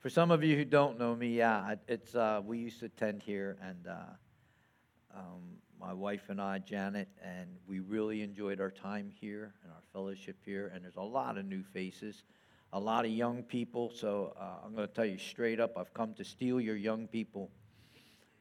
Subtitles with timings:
[0.00, 3.20] For some of you who don't know me, yeah, it's uh, we used to attend
[3.20, 5.42] here, and uh, um,
[5.80, 10.36] my wife and I, Janet, and we really enjoyed our time here and our fellowship
[10.44, 10.70] here.
[10.72, 12.22] And there's a lot of new faces,
[12.72, 13.90] a lot of young people.
[13.92, 17.08] So uh, I'm going to tell you straight up, I've come to steal your young
[17.08, 17.50] people.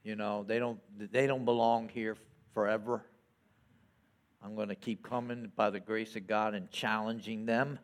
[0.04, 0.80] You know, they don't
[1.12, 2.18] they don't belong here
[2.54, 3.04] forever.
[4.44, 7.80] I'm going to keep coming by the grace of God and challenging them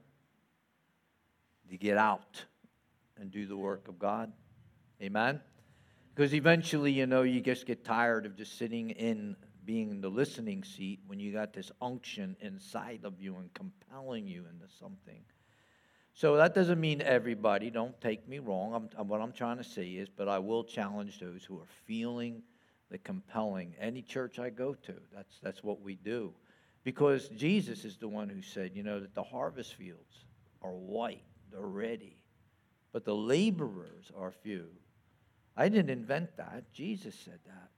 [1.71, 2.46] to get out
[3.20, 4.32] and do the work of God.
[5.02, 5.41] Amen?
[6.13, 10.09] Because eventually, you know, you just get tired of just sitting in, being in the
[10.09, 15.22] listening seat when you got this unction inside of you and compelling you into something.
[16.13, 18.89] So that doesn't mean everybody, don't take me wrong.
[18.95, 22.44] I'm, what I'm trying to say is, but I will challenge those who are feeling
[22.91, 23.73] the compelling.
[23.80, 26.31] Any church I go to, that's, that's what we do.
[26.84, 30.25] Because Jesus is the one who said, you know, that the harvest fields
[30.61, 32.17] are white, they're ready
[32.93, 34.67] but the laborers are few.
[35.57, 36.71] I didn't invent that.
[36.71, 37.69] Jesus said that.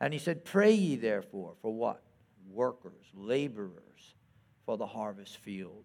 [0.00, 2.02] And he said, Pray ye therefore for what?
[2.50, 4.14] Workers, laborers
[4.66, 5.84] for the harvest field.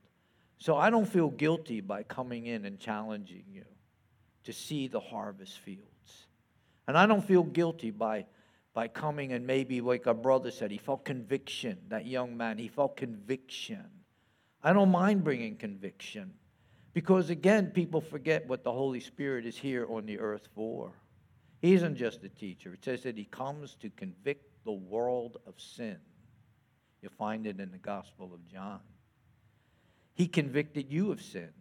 [0.57, 3.65] So I don't feel guilty by coming in and challenging you
[4.43, 6.27] to see the harvest fields.
[6.87, 8.25] And I don't feel guilty by,
[8.73, 11.77] by coming and maybe, like our brother said, he felt conviction.
[11.89, 13.85] That young man, he felt conviction.
[14.63, 16.33] I don't mind bringing conviction.
[16.97, 20.93] Because again, people forget what the Holy Spirit is here on the earth for.
[21.61, 25.53] He isn't just a teacher, it says that he comes to convict the world of
[25.59, 25.97] sin.
[27.03, 28.79] You'll find it in the Gospel of John.
[30.15, 31.51] He convicted you of sin,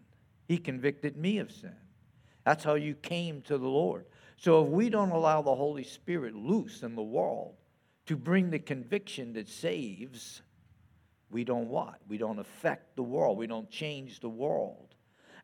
[0.48, 1.76] he convicted me of sin.
[2.46, 4.06] That's how you came to the Lord.
[4.38, 7.56] So if we don't allow the Holy Spirit loose in the world
[8.06, 10.40] to bring the conviction that saves,
[11.28, 12.00] we don't what?
[12.08, 13.36] We don't affect the world.
[13.36, 14.85] We don't change the world.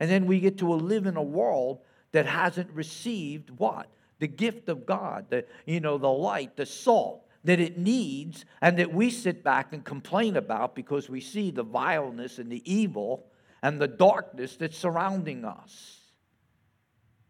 [0.02, 1.78] And then we get to live in a world
[2.10, 3.86] that hasn't received what?
[4.18, 8.80] The gift of God, the, you know, the light, the salt that it needs, and
[8.80, 13.28] that we sit back and complain about because we see the vileness and the evil
[13.62, 16.00] and the darkness that's surrounding us.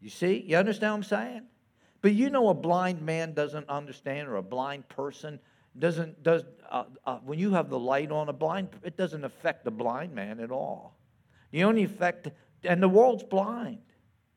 [0.01, 0.43] You see?
[0.47, 1.43] You understand what I'm saying?
[2.01, 5.41] But you know, a blind man doesn't understand, or a blind person
[5.79, 9.63] doesn't does uh, uh, when you have the light on a blind, it doesn't affect
[9.63, 10.97] the blind man at all.
[11.51, 12.31] The only effect
[12.65, 13.79] and the world's blind.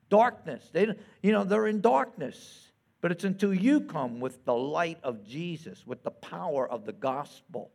[0.09, 0.69] Darkness.
[0.71, 0.87] They,
[1.21, 2.71] you know, they're in darkness.
[3.01, 6.93] But it's until you come with the light of Jesus, with the power of the
[6.93, 7.71] gospel.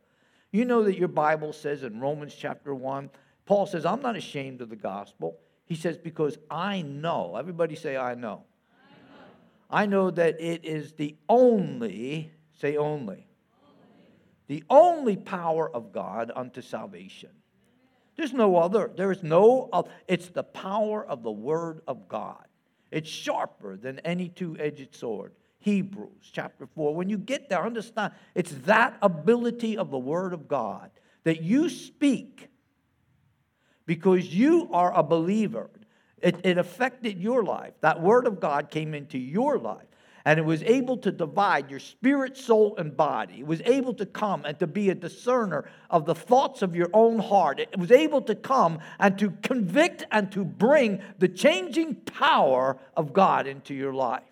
[0.51, 3.09] You know that your Bible says in Romans chapter 1,
[3.45, 5.37] Paul says, I'm not ashamed of the gospel.
[5.65, 8.43] He says, because I know, everybody say, I know.
[9.69, 13.25] I know, I know that it is the only, say only, only,
[14.47, 17.29] the only power of God unto salvation.
[18.21, 18.91] There's no other.
[18.95, 19.89] There is no other.
[20.07, 22.45] It's the power of the Word of God.
[22.91, 25.33] It's sharper than any two edged sword.
[25.57, 26.93] Hebrews chapter 4.
[26.93, 30.91] When you get there, understand it's that ability of the Word of God
[31.23, 32.49] that you speak
[33.87, 35.71] because you are a believer.
[36.19, 37.73] It, it affected your life.
[37.81, 39.87] That Word of God came into your life
[40.25, 43.39] and it was able to divide your spirit, soul, and body.
[43.39, 46.89] It was able to come and to be a discerner of the thoughts of your
[46.93, 47.59] own heart.
[47.59, 53.13] It was able to come and to convict and to bring the changing power of
[53.13, 54.23] God into your life.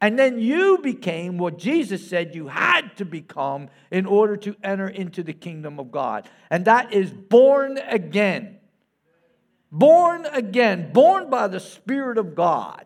[0.00, 4.88] And then you became what Jesus said you had to become in order to enter
[4.88, 6.28] into the kingdom of God.
[6.50, 8.58] And that is born again.
[9.72, 12.84] Born again, born by the Spirit of God.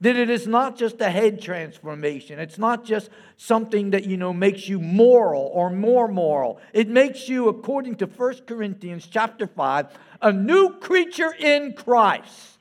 [0.00, 2.38] That it is not just a head transformation.
[2.38, 6.60] It's not just something that, you know, makes you moral or more moral.
[6.72, 9.86] It makes you, according to 1 Corinthians chapter 5,
[10.22, 12.58] a new creature in Christ.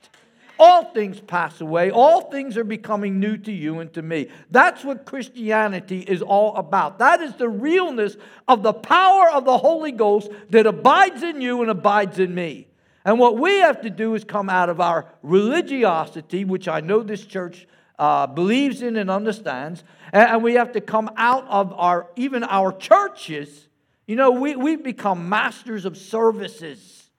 [0.60, 1.92] All things pass away.
[1.92, 4.30] All things are becoming new to you and to me.
[4.50, 6.98] That's what Christianity is all about.
[6.98, 8.18] That is the realness
[8.48, 12.68] of the power of the Holy Ghost that abides in you and abides in me.
[13.08, 17.02] And what we have to do is come out of our religiosity, which I know
[17.02, 17.66] this church
[17.98, 22.44] uh, believes in and understands, and, and we have to come out of our even
[22.44, 23.70] our churches.
[24.08, 27.10] You know, we, we've become masters of services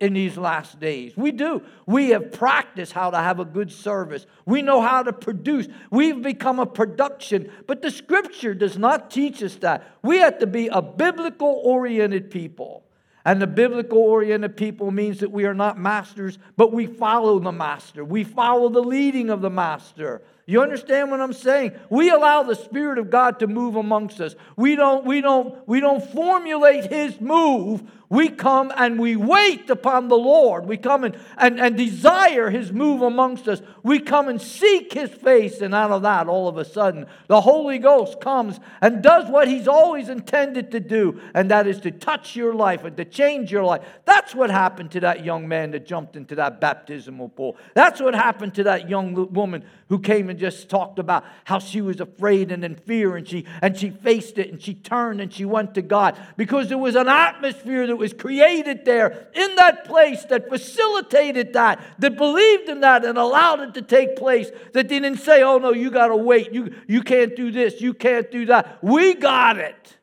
[0.00, 1.14] in these last days.
[1.14, 1.62] We do.
[1.84, 4.24] We have practiced how to have a good service.
[4.46, 5.68] We know how to produce.
[5.90, 7.52] We've become a production.
[7.66, 9.86] But the scripture does not teach us that.
[10.02, 12.84] We have to be a biblical oriented people.
[13.24, 17.52] And the biblical oriented people means that we are not masters, but we follow the
[17.52, 18.04] master.
[18.04, 20.22] We follow the leading of the master.
[20.52, 21.72] You understand what I'm saying?
[21.88, 24.34] We allow the Spirit of God to move amongst us.
[24.54, 27.82] We don't, we don't, we don't formulate His move.
[28.10, 30.66] We come and we wait upon the Lord.
[30.66, 33.62] We come and, and, and desire His move amongst us.
[33.82, 35.62] We come and seek His face.
[35.62, 39.48] And out of that, all of a sudden, the Holy Ghost comes and does what
[39.48, 43.50] He's always intended to do, and that is to touch your life and to change
[43.50, 43.82] your life.
[44.04, 47.56] That's what happened to that young man that jumped into that baptismal pool.
[47.72, 51.80] That's what happened to that young woman who came and just talked about how she
[51.80, 55.32] was afraid and in fear, and she, and she faced it and she turned and
[55.32, 59.84] she went to God because there was an atmosphere that was created there in that
[59.84, 64.88] place that facilitated that, that believed in that and allowed it to take place, that
[64.88, 66.52] didn't say, oh no, you got to wait.
[66.52, 67.80] You, you can't do this.
[67.80, 68.82] You can't do that.
[68.82, 69.96] We got it.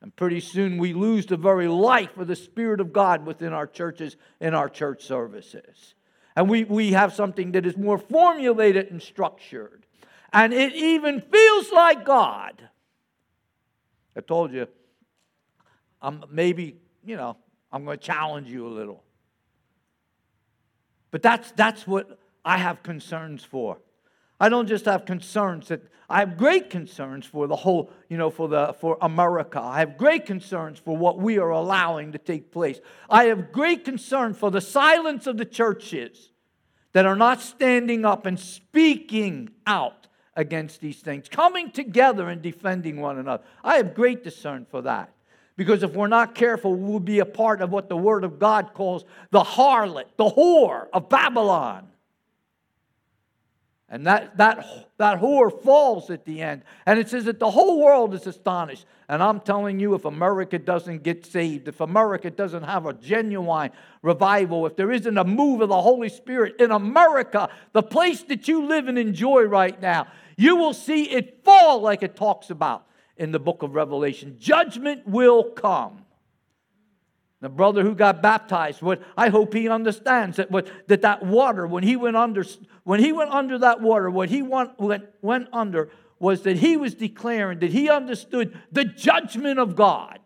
[0.00, 3.66] And pretty soon we lose the very life of the Spirit of God within our
[3.66, 5.94] churches and our church services.
[6.38, 9.84] And we, we have something that is more formulated and structured.
[10.32, 12.68] And it even feels like God.
[14.16, 14.68] I told you,
[16.00, 17.36] I'm maybe you know,
[17.72, 19.02] I'm going to challenge you a little.
[21.10, 23.78] But that's, that's what I have concerns for.
[24.40, 28.30] I don't just have concerns that I have great concerns for the whole, you know,
[28.30, 29.60] for the for America.
[29.60, 32.80] I have great concerns for what we are allowing to take place.
[33.10, 36.30] I have great concern for the silence of the churches
[36.92, 43.00] that are not standing up and speaking out against these things, coming together and defending
[43.00, 43.42] one another.
[43.62, 45.12] I have great concern for that.
[45.56, 48.74] Because if we're not careful, we'll be a part of what the Word of God
[48.74, 51.88] calls the harlot, the whore of Babylon.
[53.90, 56.62] And that, that, that whore falls at the end.
[56.84, 58.84] And it says that the whole world is astonished.
[59.08, 63.70] And I'm telling you, if America doesn't get saved, if America doesn't have a genuine
[64.02, 68.46] revival, if there isn't a move of the Holy Spirit in America, the place that
[68.46, 72.84] you live and enjoy right now, you will see it fall like it talks about
[73.16, 74.36] in the book of Revelation.
[74.38, 76.04] Judgment will come.
[77.40, 81.66] The brother who got baptized, what I hope he understands that what, that that water,
[81.68, 82.44] when he went under,
[82.82, 86.76] when he went under that water, what he went, went, went under was that he
[86.76, 90.18] was declaring that he understood the judgment of God.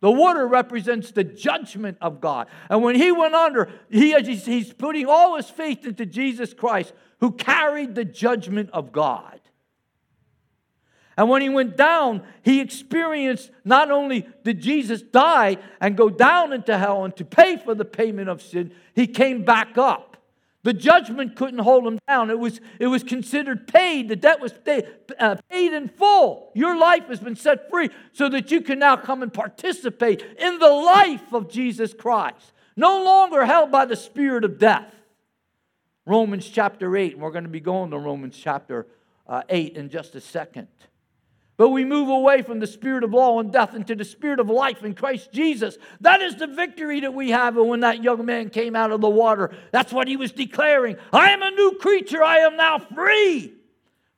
[0.00, 2.48] The water represents the judgment of God.
[2.68, 7.32] And when he went under, he, he's putting all his faith into Jesus Christ, who
[7.32, 9.39] carried the judgment of God.
[11.20, 16.54] And when he went down, he experienced not only did Jesus die and go down
[16.54, 20.16] into hell and to pay for the payment of sin, he came back up.
[20.62, 22.30] The judgment couldn't hold him down.
[22.30, 24.08] It was, it was considered paid.
[24.08, 24.86] The debt was paid,
[25.18, 26.52] uh, in full.
[26.54, 30.58] Your life has been set free so that you can now come and participate in
[30.58, 32.50] the life of Jesus Christ.
[32.76, 34.94] No longer held by the spirit of death.
[36.06, 38.86] Romans chapter 8, and we're going to be going to Romans chapter
[39.26, 40.68] uh, 8 in just a second.
[41.60, 44.48] But we move away from the spirit of law and death into the spirit of
[44.48, 45.76] life in Christ Jesus.
[46.00, 47.58] That is the victory that we have.
[47.58, 50.96] And when that young man came out of the water, that's what he was declaring
[51.12, 52.24] I am a new creature.
[52.24, 53.52] I am now free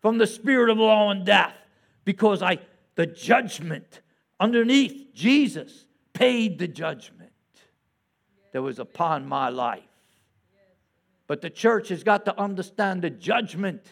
[0.00, 1.56] from the spirit of law and death
[2.04, 2.60] because I,
[2.94, 4.02] the judgment
[4.38, 7.32] underneath Jesus paid the judgment
[8.52, 9.82] that was upon my life.
[11.26, 13.82] But the church has got to understand the judgment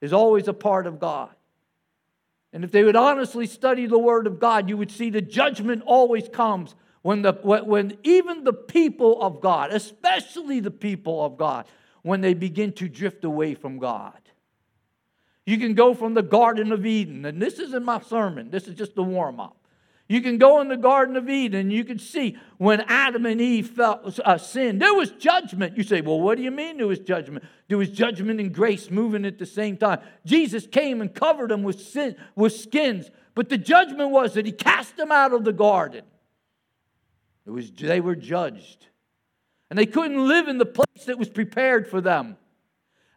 [0.00, 1.30] is always a part of God.
[2.52, 5.82] And if they would honestly study the Word of God, you would see the judgment
[5.84, 11.66] always comes when, the, when even the people of God, especially the people of God,
[12.02, 14.18] when they begin to drift away from God.
[15.44, 18.74] You can go from the Garden of Eden, and this isn't my sermon, this is
[18.74, 19.56] just the warm up.
[20.08, 23.70] You can go in the Garden of Eden you can see when Adam and Eve
[23.70, 25.76] felt, uh, sinned, there was judgment.
[25.76, 27.44] You say, well, what do you mean there was judgment?
[27.68, 30.00] There was judgment and grace moving at the same time.
[30.24, 34.52] Jesus came and covered them with, sin, with skins, but the judgment was that he
[34.52, 36.04] cast them out of the garden.
[37.44, 38.86] It was, they were judged.
[39.70, 42.36] And they couldn't live in the place that was prepared for them.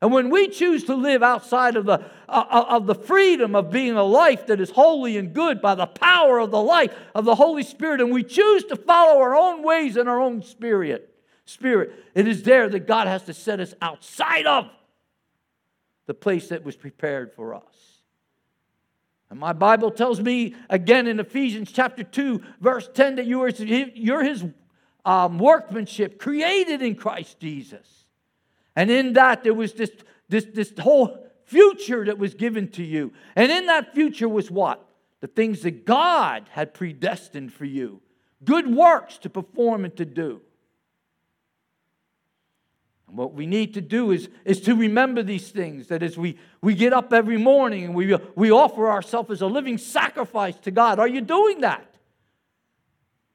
[0.01, 3.69] And when we choose to live outside of the, uh, uh, of the freedom of
[3.69, 7.25] being a life that is holy and good by the power of the life of
[7.25, 11.13] the Holy Spirit, and we choose to follow our own ways and our own spirit,
[11.43, 14.69] spirit, it is there that God has to set us outside of
[16.05, 17.63] the place that was prepared for us.
[19.29, 23.49] And my Bible tells me again in Ephesians chapter 2, verse 10, that you are,
[23.49, 24.45] you're his
[25.03, 27.98] um, workmanship created in Christ Jesus
[28.75, 29.91] and in that, there was this,
[30.29, 33.11] this, this whole future that was given to you.
[33.35, 34.85] And in that future was what?
[35.21, 38.01] The things that God had predestined for you,
[38.43, 40.41] good works to perform and to do.
[43.07, 46.37] And what we need to do is, is to remember these things that as we,
[46.61, 50.71] we get up every morning and we, we offer ourselves as a living sacrifice to
[50.71, 50.99] God.
[50.99, 51.88] Are you doing that?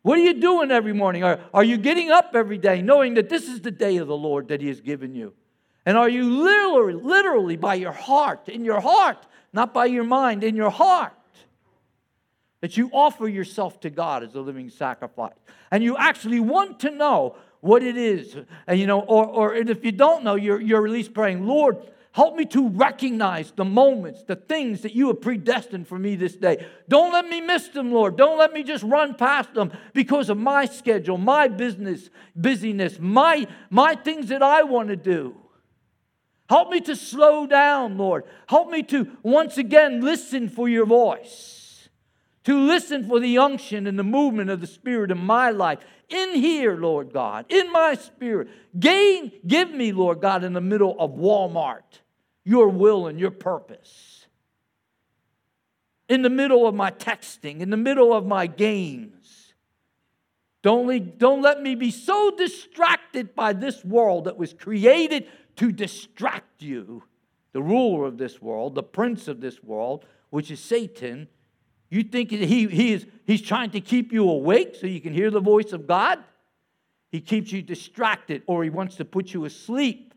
[0.04, 1.24] What are you doing every morning?
[1.24, 4.16] Are, are you getting up every day knowing that this is the day of the
[4.16, 5.32] Lord that He has given you?
[5.86, 10.44] And are you literally, literally by your heart, in your heart, not by your mind,
[10.44, 11.14] in your heart,
[12.60, 15.32] that you offer yourself to God as a living sacrifice?
[15.70, 18.36] And you actually want to know what it is.
[18.66, 21.78] And you know, or, or if you don't know, you're, you're at least praying, Lord,
[22.14, 26.36] Help me to recognize the moments, the things that you have predestined for me this
[26.36, 26.64] day.
[26.88, 28.16] Don't let me miss them, Lord.
[28.16, 33.48] Don't let me just run past them because of my schedule, my business, busyness, my,
[33.68, 35.34] my things that I want to do.
[36.48, 38.22] Help me to slow down, Lord.
[38.46, 41.88] Help me to once again listen for your voice,
[42.44, 45.80] to listen for the unction and the movement of the Spirit in my life.
[46.08, 48.48] In here, Lord God, in my spirit.
[48.78, 52.02] Gain, give me, Lord God, in the middle of Walmart
[52.44, 54.26] your will and your purpose.
[56.08, 59.54] In the middle of my texting, in the middle of my games.
[60.62, 66.62] Don't, don't let me be so distracted by this world that was created to distract
[66.62, 67.02] you.
[67.52, 71.28] The ruler of this world, the prince of this world, which is Satan.
[71.90, 75.30] You think he, he is, he's trying to keep you awake so you can hear
[75.30, 76.20] the voice of God?
[77.12, 80.13] He keeps you distracted or he wants to put you asleep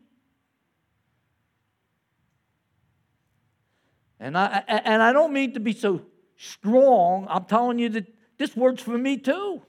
[4.20, 6.02] And I, and I don't mean to be so
[6.36, 7.26] strong.
[7.28, 8.06] I'm telling you that
[8.38, 9.62] this works for me too.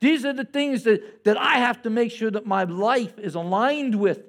[0.00, 3.34] These are the things that, that I have to make sure that my life is
[3.34, 4.22] aligned with.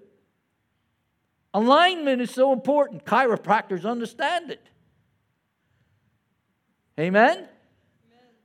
[1.53, 3.05] Alignment is so important.
[3.05, 4.65] Chiropractors understand it.
[6.99, 7.38] Amen?
[7.38, 7.47] Amen?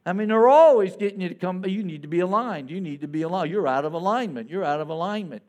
[0.06, 2.70] I mean, they're always getting you to come, you need to be aligned.
[2.70, 3.50] You need to be aligned.
[3.50, 4.50] You're out of alignment.
[4.50, 5.42] You're out of alignment.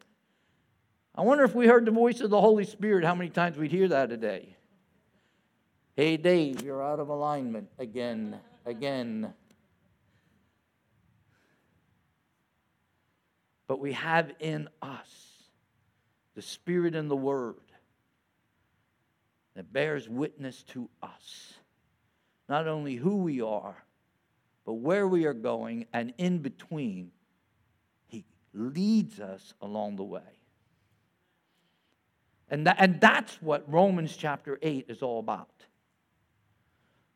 [1.18, 3.72] I wonder if we heard the voice of the Holy Spirit, how many times we'd
[3.72, 4.58] hear that a day.
[5.96, 9.34] Hey, Dave, you're out of alignment again, again.
[13.66, 15.10] But we have in us
[16.36, 17.56] the Spirit and the Word
[19.56, 21.54] that bears witness to us.
[22.50, 23.86] Not only who we are,
[24.66, 27.12] but where we are going, and in between,
[28.08, 30.35] He leads us along the way.
[32.50, 35.50] And, that, and that's what Romans chapter 8 is all about.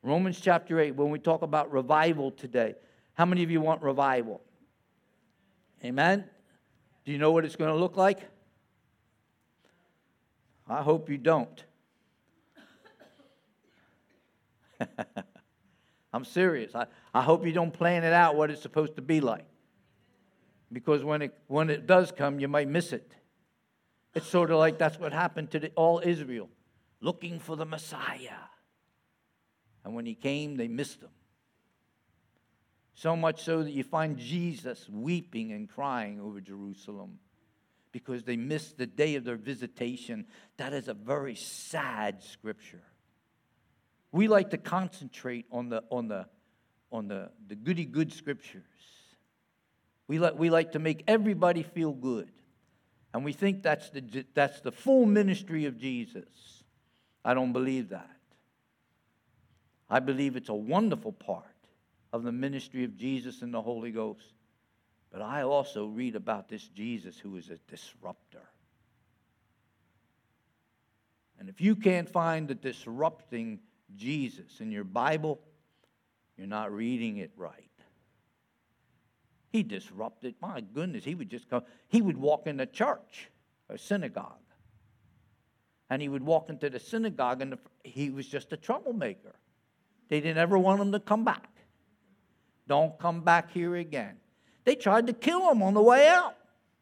[0.02, 2.76] Romans chapter 8, when we talk about revival today,
[3.14, 4.42] how many of you want revival?
[5.84, 6.24] Amen?
[7.06, 8.20] Do you know what it's going to look like?
[10.68, 11.64] I hope you don't.
[16.14, 16.74] I'm serious.
[16.76, 19.46] I, I hope you don't plan it out what it's supposed to be like.
[20.72, 23.12] Because when it, when it does come, you might miss it.
[24.16, 26.50] It's sort of like that's what happened to the, all Israel,
[27.00, 28.42] looking for the Messiah.
[29.84, 31.10] And when he came, they missed him.
[32.96, 37.20] So much so that you find Jesus weeping and crying over Jerusalem
[37.92, 40.26] because they missed the day of their visitation.
[40.58, 42.84] That is a very sad scripture.
[44.12, 46.26] We like to concentrate on the, on the,
[46.92, 48.64] on the, the goody good scriptures.
[50.08, 52.32] We, like, we like to make everybody feel good.
[53.14, 56.64] And we think that's the, that's the full ministry of Jesus.
[57.26, 58.10] I don't believe that.
[59.90, 61.46] I believe it's a wonderful part
[62.14, 64.34] of the ministry of Jesus and the Holy Ghost.
[65.12, 68.44] But I also read about this Jesus who is a disruptor.
[71.40, 73.60] And if you can't find the disrupting
[73.96, 75.40] Jesus in your Bible,
[76.38, 77.69] you're not reading it right.
[79.52, 80.36] He disrupted.
[80.42, 81.64] My goodness, he would just come.
[81.88, 83.30] He would walk in the church,
[83.70, 84.36] a synagogue.
[85.90, 89.36] And he would walk into the synagogue, and the, he was just a troublemaker.
[90.08, 91.50] They didn't ever want him to come back.
[92.68, 94.18] Don't come back here again.
[94.66, 96.36] They tried to kill him on the way out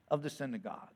[0.10, 0.90] of the synagogue.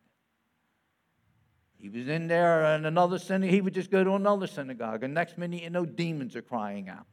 [1.78, 5.14] He was in there, and another synagogue, he would just go to another synagogue, and
[5.14, 7.08] next minute, you know, demons are crying out.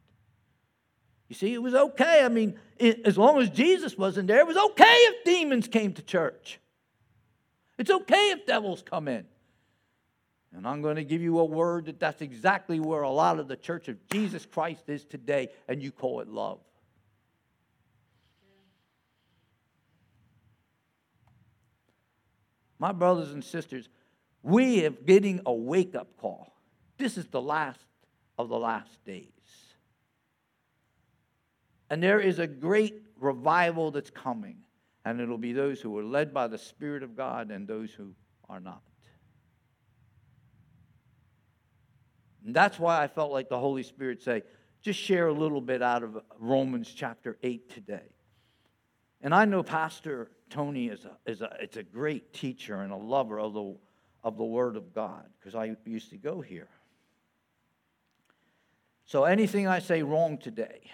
[1.28, 2.23] You see, it was okay.
[2.25, 5.92] I mean, it, as long as Jesus wasn't there, it was okay if demons came
[5.92, 6.58] to church.
[7.76, 9.26] It's okay if devils come in.
[10.56, 13.49] And I'm going to give you a word that that's exactly where a lot of
[13.49, 16.61] the church of Jesus Christ is today, and you call it love.
[22.78, 23.88] My brothers and sisters,
[24.42, 26.54] we are getting a wake up call.
[26.97, 27.85] This is the last
[28.38, 29.26] of the last days.
[31.90, 34.57] And there is a great revival that's coming.
[35.04, 38.14] And it'll be those who are led by the Spirit of God and those who
[38.49, 38.83] are not.
[42.45, 44.42] And that's why I felt like the Holy Spirit say,
[44.83, 48.11] just share a little bit out of Romans chapter 8 today.
[49.21, 52.97] And I know Pastor Tony is a, is a, it's a great teacher and a
[52.97, 53.76] lover of the,
[54.23, 56.68] of the Word of God because I used to go here.
[59.04, 60.90] So anything I say wrong today,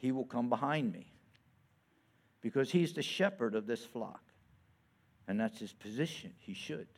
[0.00, 1.06] he will come behind me
[2.40, 4.22] because he's the shepherd of this flock.
[5.28, 6.32] And that's his position.
[6.38, 6.88] He should.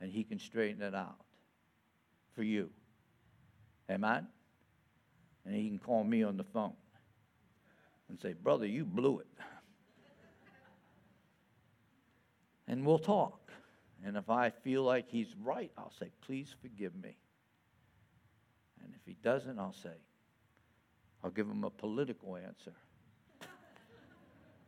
[0.00, 1.20] And he can straighten it out
[2.34, 2.70] for you.
[3.88, 4.26] Amen?
[5.44, 6.74] And he can call me on the phone
[8.08, 9.28] and say, Brother, you blew it.
[12.68, 13.52] and we'll talk.
[14.04, 17.16] And if I feel like he's right, I'll say, Please forgive me.
[18.82, 19.94] And if he doesn't, I'll say,
[21.26, 22.72] I'll give him a political answer.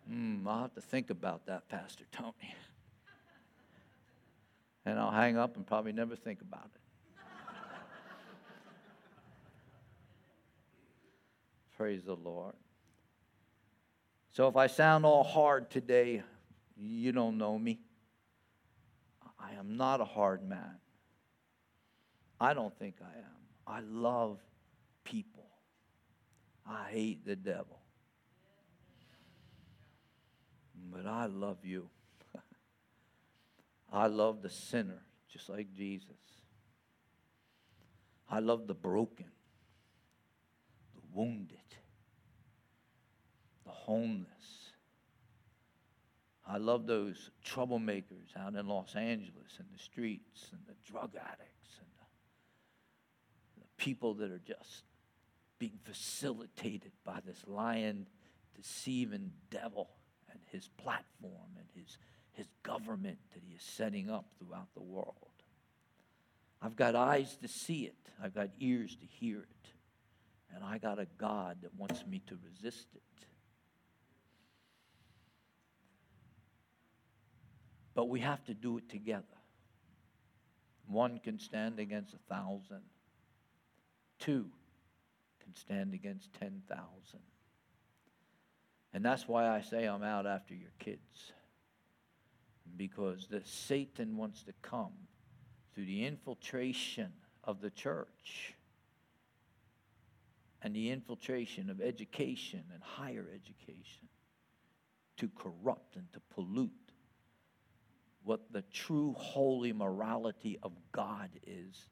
[0.09, 2.53] Hmm, I'll have to think about that, Pastor Tony.
[4.85, 6.81] and I'll hang up and probably never think about it.
[11.77, 12.57] Praise the Lord.
[14.33, 16.25] So if I sound all hard today,
[16.77, 17.79] you don't know me.
[19.39, 20.81] I am not a hard man.
[22.41, 23.37] I don't think I am.
[23.65, 24.41] I love
[25.05, 25.48] people.
[26.69, 27.81] I hate the devil.
[30.93, 31.89] But I love you.
[33.93, 36.11] I love the sinner, just like Jesus.
[38.31, 39.31] I love the broken,
[40.95, 41.59] the wounded
[43.69, 44.73] the homeless.
[46.47, 51.79] I love those troublemakers out in Los Angeles and the streets and the drug addicts
[51.79, 54.85] and the, the people that are just
[55.59, 58.07] being facilitated by this lying,
[58.55, 59.89] deceiving devil
[60.31, 61.99] and his platform and his,
[62.33, 65.15] his government that he is setting up throughout the world.
[66.61, 69.73] I've got eyes to see it, I've got ears to hear it,
[70.55, 73.03] and I got a God that wants me to resist it.
[77.95, 79.25] But we have to do it together.
[80.87, 82.83] One can stand against a thousand,
[84.19, 84.51] two
[85.49, 87.21] can stand against 10,000.
[88.93, 91.33] And that's why I say I'm out after your kids.
[92.77, 94.93] Because the Satan wants to come
[95.75, 97.13] through the infiltration
[97.45, 98.55] of the church
[100.63, 104.09] and the infiltration of education and higher education
[105.17, 106.73] to corrupt and to pollute
[108.23, 111.89] what the true holy morality of God is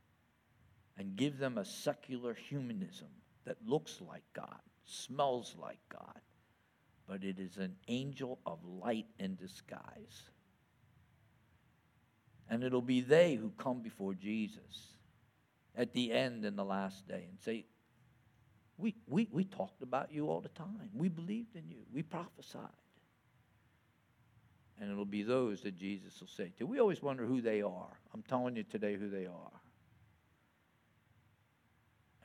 [0.99, 3.09] and give them a secular humanism
[3.46, 6.20] that looks like God, smells like God,
[7.09, 10.30] but it is an angel of light in disguise.
[12.48, 14.94] And it'll be they who come before Jesus
[15.76, 17.66] at the end in the last day and say,
[18.78, 20.90] we, we, we talked about you all the time.
[20.94, 21.78] We believed in you.
[21.92, 22.61] We prophesied.
[24.78, 26.66] And it'll be those that Jesus will say to.
[26.66, 27.98] We always wonder who they are.
[28.12, 29.61] I'm telling you today who they are.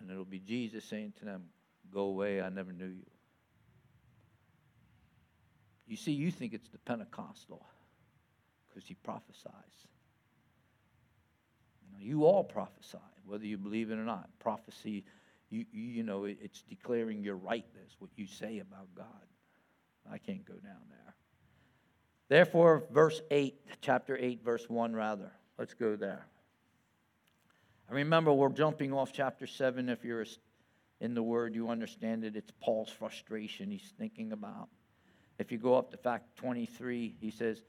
[0.01, 1.43] And it'll be Jesus saying to them,
[1.93, 3.05] Go away, I never knew you.
[5.87, 7.65] You see, you think it's the Pentecostal
[8.69, 9.51] because he prophesies.
[11.99, 14.29] You, you all prophesy, whether you believe it or not.
[14.39, 15.03] Prophecy,
[15.49, 19.05] you, you know, it's declaring your rightness, what you say about God.
[20.09, 21.15] I can't go down there.
[22.29, 25.31] Therefore, verse 8, chapter 8, verse 1, rather.
[25.59, 26.25] Let's go there.
[27.91, 29.89] And remember, we're jumping off chapter 7.
[29.89, 30.25] If you're
[31.01, 32.37] in the Word, you understand it.
[32.37, 34.69] It's Paul's frustration he's thinking about.
[35.39, 37.63] If you go up to fact 23, he says,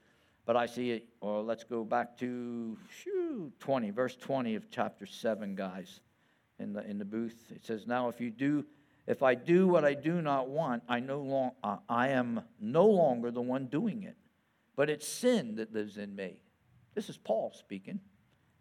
[0.45, 5.05] But I see it, or let's go back to shoo, 20, verse 20 of chapter
[5.05, 5.99] 7, guys,
[6.57, 7.51] in the, in the booth.
[7.53, 8.63] It says, Now if you do.
[9.05, 12.85] If I do what I do not want, I no long, uh, I am no
[12.85, 14.15] longer the one doing it
[14.75, 16.37] but it's sin that lives in me.
[16.95, 17.99] This is Paul speaking.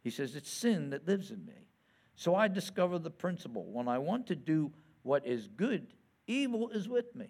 [0.02, 1.68] He says, It's sin that lives in me.
[2.14, 3.64] So I discover the principle.
[3.64, 5.86] When I want to do what is good,
[6.26, 7.26] evil is with me.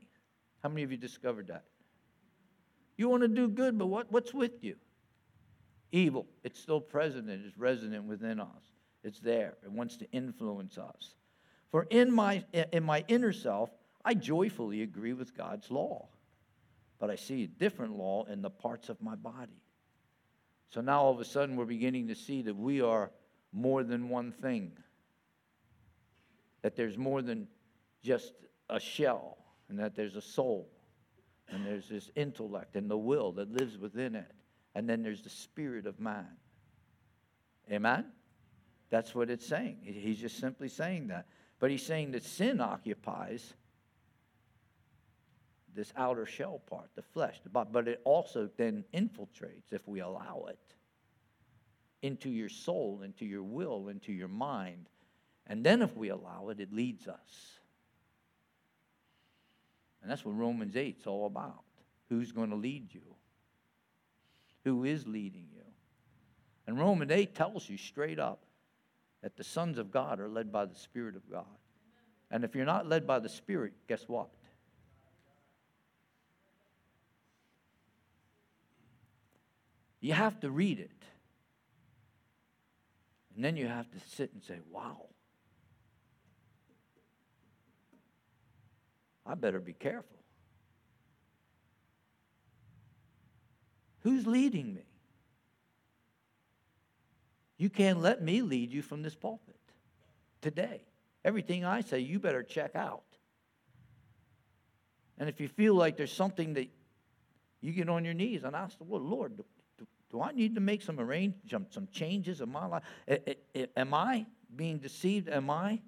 [0.62, 1.64] How many of you discovered that?
[2.96, 4.76] You want to do good, but what, what's with you?
[5.92, 6.26] Evil.
[6.44, 8.74] It's still present it's resident within us.
[9.02, 9.54] It's there.
[9.64, 11.14] It wants to influence us.
[11.70, 13.70] For in my, in my inner self,
[14.04, 16.08] I joyfully agree with God's law
[17.02, 19.60] but I see a different law in the parts of my body.
[20.72, 23.10] So now all of a sudden we're beginning to see that we are
[23.52, 24.72] more than one thing,
[26.62, 27.46] that there's more than
[28.02, 28.32] just
[28.70, 29.36] a shell,
[29.68, 30.70] and that there's a soul,
[31.48, 34.32] And there's this intellect and the will that lives within it.
[34.74, 36.28] And then there's the spirit of man.
[37.70, 38.06] Amen?
[38.88, 39.78] That's what it's saying.
[39.82, 41.26] He's just simply saying that.
[41.58, 43.52] But he's saying that sin occupies
[45.74, 50.00] this outer shell part, the flesh, the body, but it also then infiltrates, if we
[50.00, 50.58] allow it,
[52.02, 54.88] into your soul, into your will, into your mind.
[55.46, 57.58] And then if we allow it, it leads us.
[60.02, 61.62] And that's what Romans 8 is all about.
[62.08, 63.14] Who's going to lead you?
[64.64, 65.62] Who is leading you?
[66.66, 68.44] And Romans 8 tells you straight up
[69.22, 71.44] that the sons of God are led by the Spirit of God.
[72.30, 74.28] And if you're not led by the Spirit, guess what?
[80.02, 80.90] You have to read it.
[83.34, 85.06] And then you have to sit and say, wow.
[89.24, 90.18] I better be careful.
[94.00, 94.82] Who's leading me?
[97.56, 99.54] You can't let me lead you from this pulpit
[100.40, 100.82] today.
[101.24, 103.04] Everything I say, you better check out.
[105.16, 106.68] And if you feel like there's something that
[107.60, 109.32] you get on your knees and ask the Lord, Lord,
[110.12, 112.82] do, I need to make some arrange, some, some changes in my life?
[113.76, 115.28] Am I being deceived?
[115.28, 115.80] Am I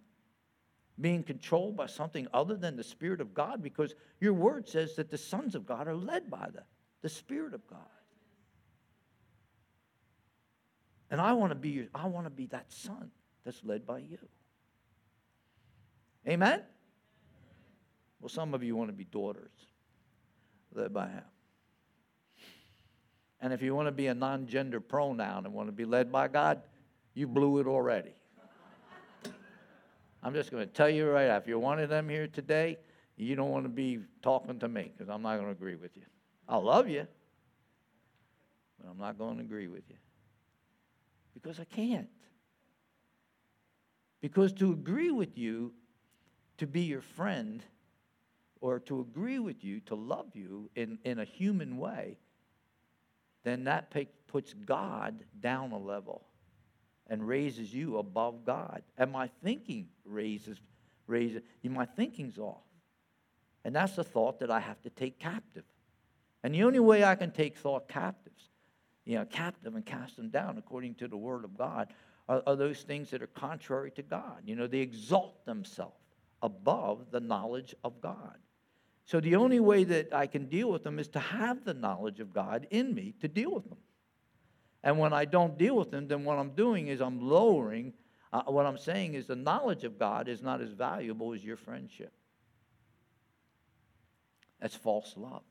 [0.98, 3.62] being controlled by something other than the Spirit of God?
[3.62, 6.62] Because your word says that the sons of God are led by the,
[7.02, 7.78] the Spirit of God.
[11.10, 13.10] And I want to be I want to be that son
[13.44, 14.18] that's led by you.
[16.26, 16.62] Amen?
[18.20, 19.52] Well, some of you want to be daughters
[20.72, 21.24] led by him.
[23.44, 26.10] And if you want to be a non gender pronoun and want to be led
[26.10, 26.62] by God,
[27.12, 28.14] you blew it already.
[30.22, 32.78] I'm just going to tell you right now if you're one of them here today,
[33.18, 35.94] you don't want to be talking to me because I'm not going to agree with
[35.94, 36.04] you.
[36.48, 37.06] I love you,
[38.80, 39.96] but I'm not going to agree with you
[41.34, 42.08] because I can't.
[44.22, 45.74] Because to agree with you,
[46.56, 47.62] to be your friend,
[48.62, 52.16] or to agree with you, to love you in, in a human way,
[53.44, 53.94] then that
[54.26, 56.26] puts God down a level
[57.08, 58.82] and raises you above God.
[58.98, 60.58] And my thinking raises,
[61.06, 62.62] raises, my thinking's off.
[63.64, 65.64] And that's the thought that I have to take captive.
[66.42, 68.50] And the only way I can take thought captives
[69.04, 71.92] you know, captive and cast them down according to the word of God
[72.28, 74.42] are, are those things that are contrary to God.
[74.46, 76.00] You know, they exalt themselves
[76.42, 78.38] above the knowledge of God.
[79.06, 82.20] So the only way that I can deal with them is to have the knowledge
[82.20, 83.78] of God in me to deal with them.
[84.82, 87.92] And when I don't deal with them, then what I'm doing is I'm lowering.
[88.32, 91.56] Uh, what I'm saying is the knowledge of God is not as valuable as your
[91.56, 92.12] friendship.
[94.60, 95.42] That's false love.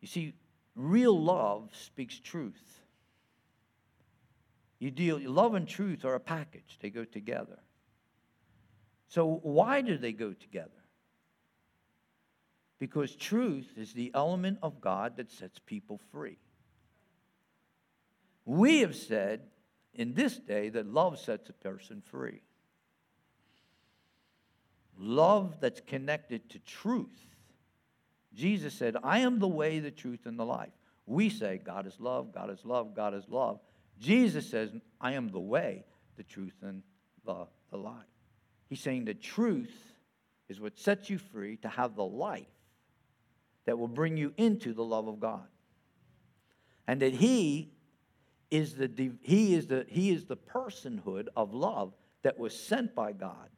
[0.00, 0.34] You see,
[0.74, 2.80] Real love speaks truth.
[4.80, 6.78] You deal love and truth are a package.
[6.80, 7.60] They go together.
[9.08, 10.70] So why do they go together?
[12.78, 16.38] Because truth is the element of God that sets people free.
[18.44, 19.42] We have said
[19.94, 22.42] in this day that love sets a person free.
[24.98, 27.34] Love that's connected to truth
[28.34, 30.72] Jesus said, I am the way, the truth, and the life.
[31.06, 33.60] We say, God is love, God is love, God is love.
[34.00, 35.84] Jesus says, I am the way,
[36.16, 36.82] the truth, and
[37.24, 37.94] the, the life.
[38.68, 39.74] He's saying the truth
[40.48, 42.46] is what sets you free to have the life
[43.66, 45.46] that will bring you into the love of God.
[46.86, 47.74] And that He
[48.50, 53.12] is the, he is the, he is the personhood of love that was sent by
[53.12, 53.48] God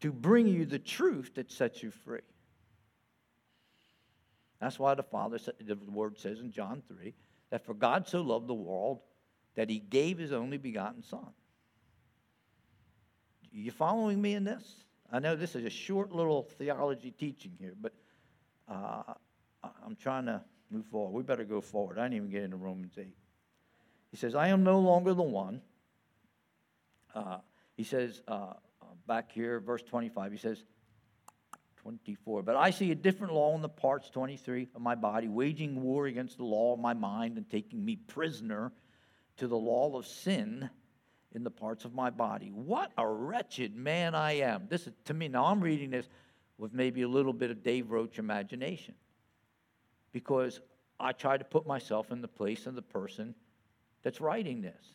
[0.00, 2.20] to bring you the truth that sets you free.
[4.60, 7.12] That's why the Father, the word says in John 3,
[7.50, 9.00] that for God so loved the world
[9.56, 11.28] that he gave his only begotten Son.
[13.52, 14.64] You following me in this?
[15.12, 17.92] I know this is a short little theology teaching here, but
[18.72, 19.14] uh,
[19.84, 21.12] I'm trying to move forward.
[21.12, 21.98] We better go forward.
[21.98, 23.06] I didn't even get into Romans 8.
[24.10, 25.60] He says, I am no longer the one.
[27.14, 27.38] Uh,
[27.76, 28.54] he says, uh,
[29.06, 30.64] back here, verse 25, he says,
[31.82, 32.42] 24.
[32.42, 36.06] But I see a different law in the parts, 23, of my body, waging war
[36.06, 38.72] against the law of my mind and taking me prisoner
[39.38, 40.70] to the law of sin
[41.34, 42.48] in the parts of my body.
[42.48, 44.66] What a wretched man I am.
[44.68, 46.08] This is to me, now I'm reading this
[46.62, 48.94] with maybe a little bit of Dave Roach imagination
[50.12, 50.60] because
[51.00, 53.34] I try to put myself in the place of the person
[54.04, 54.86] that's writing this,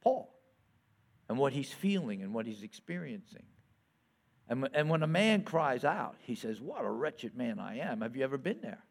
[0.00, 0.34] Paul,
[1.28, 3.42] and what he's feeling and what he's experiencing.
[4.48, 8.00] And, and when a man cries out, he says, What a wretched man I am.
[8.00, 8.82] Have you ever been there?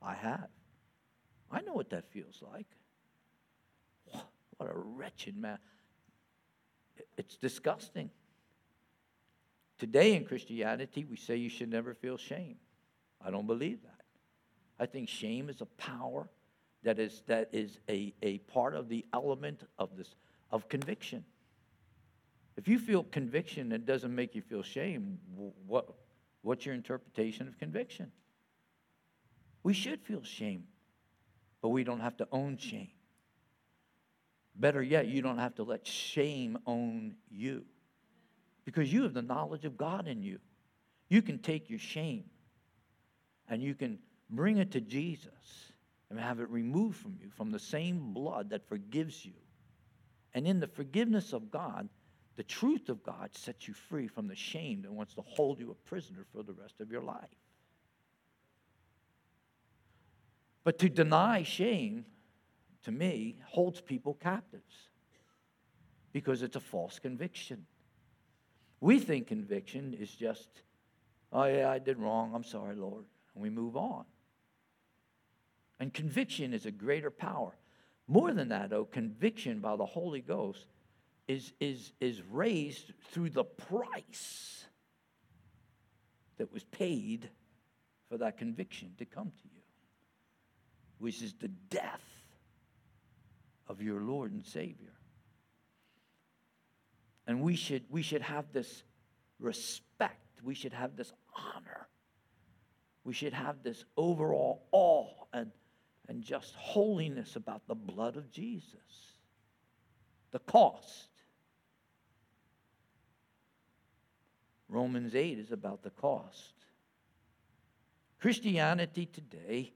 [0.00, 0.48] I have.
[1.52, 2.68] I know what that feels like.
[4.56, 5.58] What a wretched man.
[7.18, 8.08] It's disgusting.
[9.78, 12.56] Today in Christianity, we say you should never feel shame.
[13.24, 14.04] I don't believe that.
[14.78, 16.28] I think shame is a power
[16.82, 20.14] that is, that is a, a part of the element of, this,
[20.50, 21.24] of conviction.
[22.56, 25.18] If you feel conviction that doesn't make you feel shame,
[25.66, 25.92] what,
[26.42, 28.12] what's your interpretation of conviction?
[29.62, 30.64] We should feel shame,
[31.60, 32.90] but we don't have to own shame.
[34.54, 37.64] Better yet, you don't have to let shame own you
[38.66, 40.38] because you have the knowledge of God in you.
[41.08, 42.24] You can take your shame
[43.48, 43.98] and you can
[44.28, 45.72] bring it to Jesus
[46.10, 49.32] and have it removed from you from the same blood that forgives you.
[50.34, 51.88] And in the forgiveness of God,
[52.34, 55.70] the truth of God sets you free from the shame that wants to hold you
[55.70, 57.30] a prisoner for the rest of your life.
[60.64, 62.04] But to deny shame,
[62.82, 64.88] to me, holds people captives
[66.12, 67.64] because it's a false conviction.
[68.80, 70.48] We think conviction is just,
[71.32, 72.32] oh, yeah, I did wrong.
[72.34, 73.04] I'm sorry, Lord.
[73.34, 74.04] And we move on.
[75.80, 77.56] And conviction is a greater power.
[78.08, 80.66] More than that, though, conviction by the Holy Ghost
[81.26, 84.64] is, is, is raised through the price
[86.38, 87.28] that was paid
[88.08, 89.62] for that conviction to come to you,
[90.98, 92.04] which is the death
[93.68, 94.95] of your Lord and Savior.
[97.26, 98.84] And we should, we should have this
[99.38, 101.88] respect, we should have this honor,
[103.04, 105.50] we should have this overall awe and,
[106.08, 108.80] and just holiness about the blood of Jesus.
[110.32, 111.08] The cost.
[114.68, 116.54] Romans 8 is about the cost.
[118.20, 119.72] Christianity today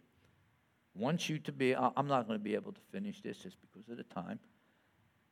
[0.94, 3.88] wants you to be, I'm not going to be able to finish this just because
[3.88, 4.40] of the time.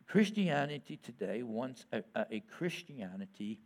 [0.08, 3.60] Christianity today wants a, a, a Christianity,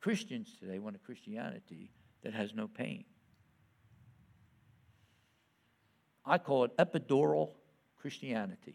[0.00, 1.92] Christians today want a Christianity
[2.24, 3.04] that has no pain.
[6.26, 7.50] I call it epidural
[8.00, 8.74] Christianity.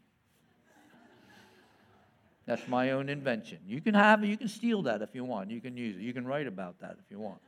[2.45, 3.59] That's my own invention.
[3.67, 5.51] You can have it, you can steal that if you want.
[5.51, 6.01] You can use it.
[6.01, 7.39] You can write about that if you want.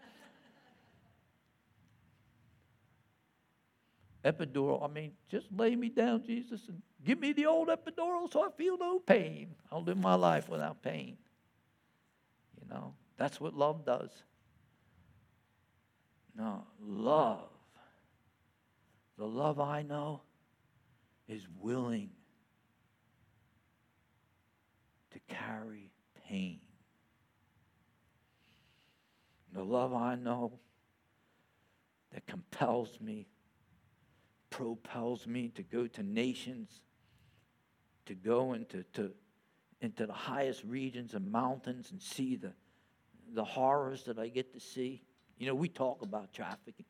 [4.24, 8.44] Epidural, I mean, just lay me down, Jesus, and give me the old epidural so
[8.46, 9.56] I feel no pain.
[9.72, 11.18] I'll live my life without pain.
[12.62, 14.12] You know, that's what love does.
[16.38, 17.50] No, love,
[19.18, 20.22] the love I know,
[21.28, 22.10] is willing
[25.12, 25.92] to carry
[26.28, 26.60] pain.
[29.54, 30.60] The love I know
[32.14, 33.28] that compels me,
[34.52, 36.70] propels me to go to nations,
[38.06, 39.12] to go into to,
[39.82, 42.52] into the highest regions and mountains and see the,
[43.34, 45.02] the horrors that I get to see.
[45.40, 46.86] You know, we talk about trafficking.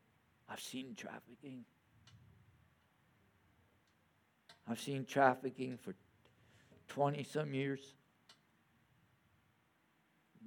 [0.50, 1.64] I've seen trafficking.
[4.68, 5.96] I've seen trafficking for
[6.90, 7.94] 20 some years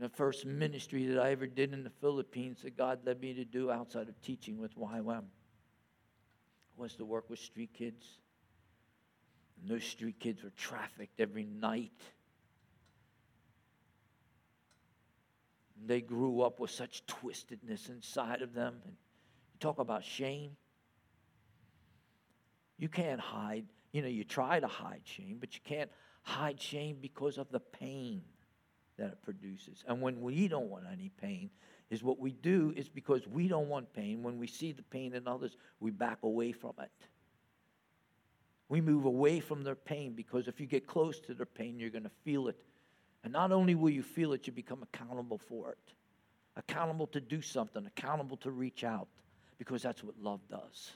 [0.00, 3.44] the first ministry that I ever did in the Philippines that God led me to
[3.44, 5.22] do outside of teaching with YWAM
[6.76, 8.04] was to work with street kids.
[9.60, 11.92] And those street kids were trafficked every night.
[15.78, 18.74] And they grew up with such twistedness inside of them.
[18.84, 20.52] And you talk about shame.
[22.78, 23.66] You can't hide.
[23.92, 25.90] You know, you try to hide shame, but you can't
[26.22, 28.22] hide shame because of the pain
[28.96, 29.84] that it produces.
[29.86, 31.50] And when we don't want any pain,
[31.94, 34.22] is what we do is because we don't want pain.
[34.22, 36.90] When we see the pain in others, we back away from it.
[38.68, 41.90] We move away from their pain because if you get close to their pain, you're
[41.90, 42.58] going to feel it.
[43.22, 45.94] And not only will you feel it, you become accountable for it.
[46.56, 49.08] Accountable to do something, accountable to reach out,
[49.58, 50.90] because that's what love does.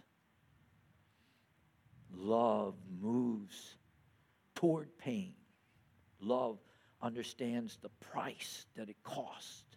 [2.13, 3.77] Love moves
[4.55, 5.35] toward pain.
[6.21, 6.59] Love
[7.01, 9.68] understands the price that it cost.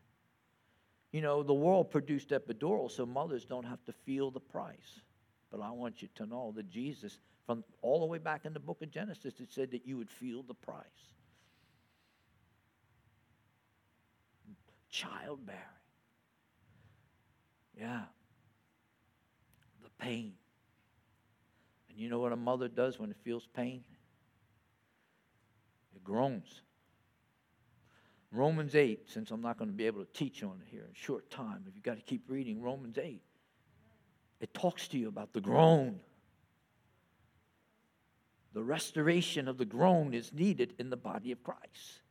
[1.12, 5.02] You know, the world produced epidural so mothers don't have to feel the price.
[5.52, 8.60] But I want you to know that Jesus, from all the way back in the
[8.60, 10.86] book of Genesis, it said that you would feel the price.
[14.90, 15.60] Childbearing.
[17.78, 18.04] Yeah.
[19.84, 20.34] The pain.
[21.90, 23.84] And you know what a mother does when it feels pain?
[25.94, 26.62] It groans.
[28.32, 30.94] Romans 8, since I'm not going to be able to teach on it here in
[30.94, 33.22] short time, if you've got to keep reading Romans 8,
[34.40, 36.00] it talks to you about the groan.
[38.54, 42.02] The restoration of the groan is needed in the body of Christ.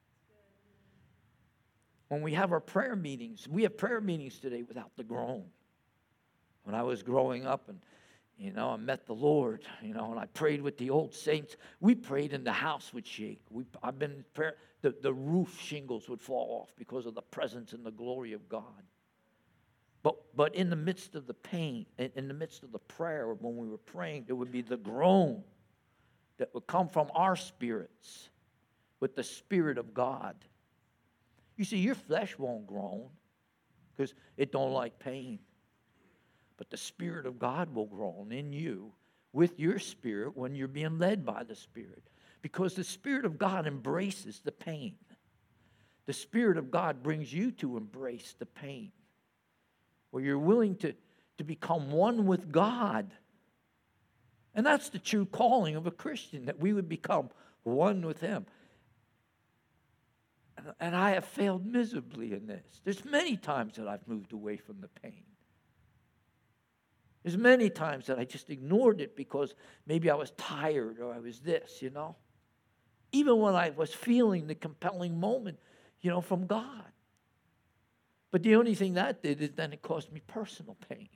[2.09, 5.45] When we have our prayer meetings, we have prayer meetings today without the groan.
[6.65, 7.81] When I was growing up and
[8.41, 11.57] you know, I met the Lord, you know, and I prayed with the old saints.
[11.79, 13.43] We prayed and the house would shake.
[13.51, 17.75] We, I've been prayer, the, the roof shingles would fall off because of the presence
[17.75, 18.63] and the glory of God.
[20.03, 23.35] But, but in the midst of the pain, in, in the midst of the prayer,
[23.35, 25.43] when we were praying, there would be the groan
[26.39, 28.31] that would come from our spirits
[29.01, 30.35] with the Spirit of God.
[31.59, 33.11] You see, your flesh won't groan
[33.95, 35.41] because it don't like pain.
[36.61, 38.93] But the Spirit of God will groan in you
[39.33, 42.05] with your spirit when you're being led by the Spirit.
[42.41, 44.95] Because the Spirit of God embraces the pain.
[46.07, 48.93] The Spirit of God brings you to embrace the pain,
[50.13, 50.95] where you're willing to,
[51.39, 53.11] to become one with God
[54.55, 57.31] and that's the true calling of a Christian, that we would become
[57.63, 58.47] one with Him.
[60.79, 62.81] And I have failed miserably in this.
[62.85, 65.23] There's many times that I've moved away from the pain.
[67.23, 69.55] There's many times that I just ignored it because
[69.87, 72.17] maybe I was tired or I was this, you know.
[73.13, 75.59] Even when I was feeling the compelling moment,
[76.01, 76.85] you know, from God.
[78.31, 81.09] But the only thing that did is then it caused me personal pain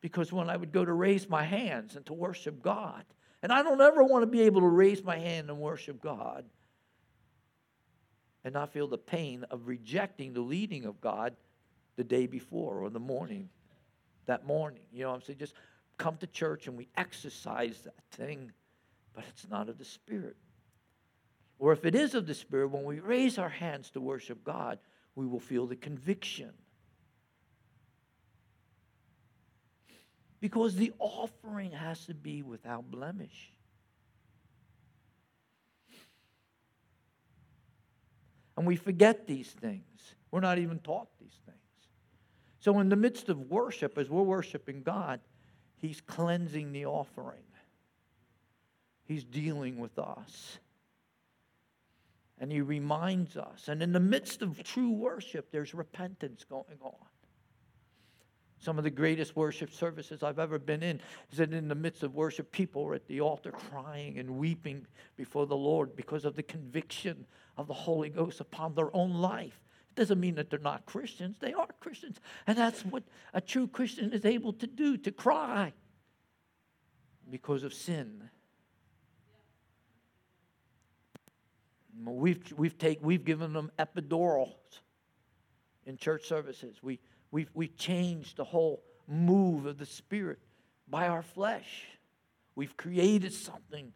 [0.00, 3.04] because when I would go to raise my hands and to worship God,
[3.42, 6.44] and I don't ever want to be able to raise my hand and worship God
[8.42, 11.36] and not feel the pain of rejecting the leading of God
[11.96, 13.48] the day before or the morning,
[14.26, 14.82] that morning.
[14.92, 15.38] You know I'm saying?
[15.38, 15.54] Just
[15.98, 18.52] come to church and we exercise that thing,
[19.14, 20.36] but it's not of the Spirit.
[21.58, 24.78] Or if it is of the Spirit, when we raise our hands to worship God,
[25.14, 26.52] we will feel the conviction
[30.40, 33.52] because the offering has to be without blemish.
[38.56, 40.14] And we forget these things.
[40.30, 41.63] We're not even taught these things.
[42.64, 45.20] So, in the midst of worship, as we're worshiping God,
[45.82, 47.44] He's cleansing the offering,
[49.04, 50.60] He's dealing with us.
[52.38, 53.68] And He reminds us.
[53.68, 56.94] And in the midst of true worship, there's repentance going on.
[58.60, 62.02] Some of the greatest worship services I've ever been in is that in the midst
[62.02, 66.34] of worship, people are at the altar crying and weeping before the Lord because of
[66.34, 67.26] the conviction
[67.58, 69.60] of the Holy Ghost upon their own life.
[69.94, 72.18] Doesn't mean that they're not Christians, they are Christians.
[72.46, 75.72] And that's what a true Christian is able to do to cry
[77.30, 78.30] because of sin.
[82.04, 84.80] We've, we've, take, we've given them epidurals
[85.86, 86.76] in church services.
[86.82, 86.98] We,
[87.34, 90.38] We've, we've changed the whole move of the Spirit
[90.88, 91.88] by our flesh.
[92.54, 93.92] We've created something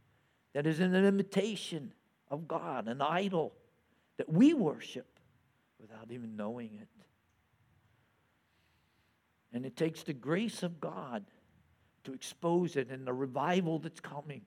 [0.55, 1.93] that is an imitation
[2.33, 3.55] of God, an idol
[4.17, 5.17] that we worship
[5.81, 6.88] without even knowing it.
[9.53, 11.25] And it takes the grace of God
[12.05, 14.43] to expose it and the revival that's coming.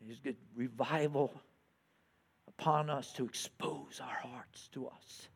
[0.00, 1.32] There's good revival
[2.48, 5.28] upon us to expose our hearts to us.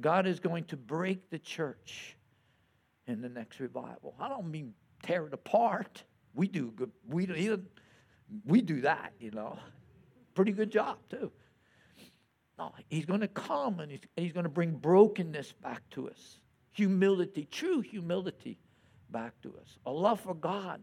[0.00, 2.16] God is going to break the church
[3.06, 4.14] in the next revival.
[4.20, 6.04] I don't mean tear it apart.
[6.34, 6.92] We do good.
[7.08, 7.62] We do,
[8.44, 9.58] we do that, you know.
[10.34, 11.32] Pretty good job too.
[12.58, 16.40] No, he's going to come and he's, he's going to bring brokenness back to us,
[16.72, 18.58] humility, true humility
[19.10, 20.82] back to us, a love for God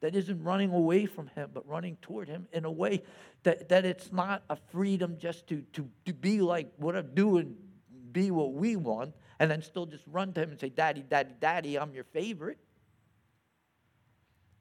[0.00, 3.02] that isn't running away from him, but running toward him in a way
[3.42, 7.54] that, that it's not a freedom just to, to, to be like what I'm doing
[8.12, 11.34] be what we want and then still just run to him and say, Daddy, Daddy,
[11.38, 12.58] Daddy, I'm your favorite.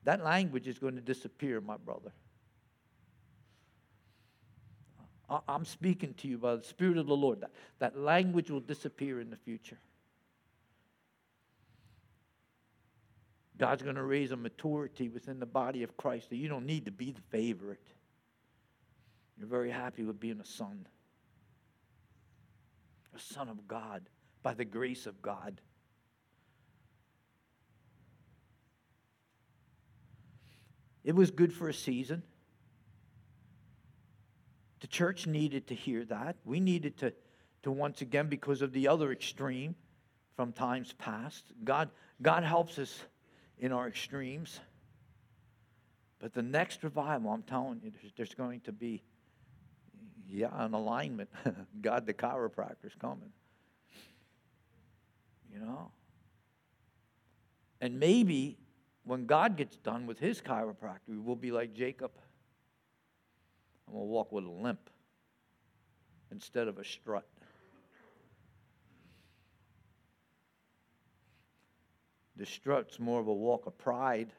[0.04, 2.12] That language is going to disappear, my brother.
[5.48, 7.42] I'm speaking to you by the Spirit of the Lord.
[7.42, 9.78] That, that language will disappear in the future.
[13.58, 16.86] God's going to raise a maturity within the body of Christ that you don't need
[16.86, 17.86] to be the favorite.
[19.38, 20.88] You're very happy with being a son
[23.16, 24.08] a son of God
[24.44, 25.62] by the grace of God.
[31.04, 32.24] It was good for a season.
[34.82, 36.38] The church needed to hear that.
[36.46, 37.14] We needed to,
[37.64, 39.76] to once again, because of the other extreme
[40.36, 41.44] from times past.
[41.64, 41.90] God,
[42.22, 43.04] God helps us
[43.58, 44.60] in our extremes.
[46.20, 49.04] But the next revival, I'm telling you, there's, there's going to be
[50.28, 51.30] Yeah, an alignment.
[51.82, 53.32] God, the chiropractor's coming.
[55.52, 55.92] You know?
[57.82, 58.58] And maybe
[59.04, 62.12] when God gets done with his chiropractor, we'll be like Jacob.
[63.90, 64.90] And going to walk with a limp
[66.32, 67.26] instead of a strut.
[72.36, 74.32] The strut's more of a walk of pride.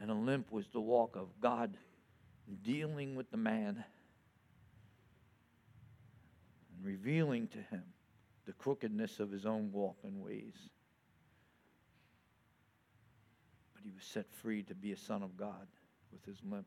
[0.00, 1.78] And a limp was the walk of God
[2.62, 3.82] dealing with the man
[6.76, 7.82] and revealing to him
[8.44, 10.54] the crookedness of his own walk and ways.
[13.74, 15.68] But he was set free to be a son of God
[16.10, 16.66] with his limp.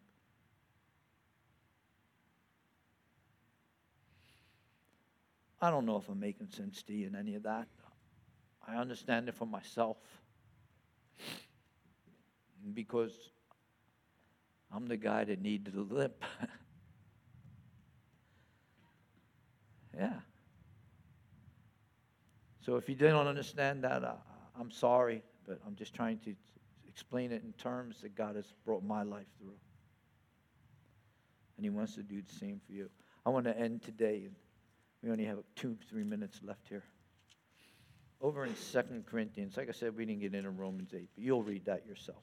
[5.62, 7.68] I don't know if I'm making sense to you in any of that.
[8.66, 9.98] I understand it for myself
[12.74, 13.12] because
[14.74, 16.24] I'm the guy that needed a limp.
[19.94, 20.20] yeah.
[22.62, 24.04] So if you didn't understand that,
[24.58, 26.34] I'm sorry, but I'm just trying to
[27.00, 29.56] explain it in terms that God has brought my life through.
[31.56, 32.90] And He wants to do the same for you.
[33.26, 34.28] I want to end today.
[35.02, 36.84] We only have two, three minutes left here.
[38.20, 41.42] Over in Second Corinthians, like I said, we didn't get into Romans 8, but you'll
[41.42, 42.22] read that yourself.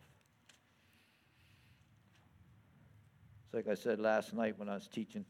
[3.46, 5.24] It's like I said last night when I was teaching.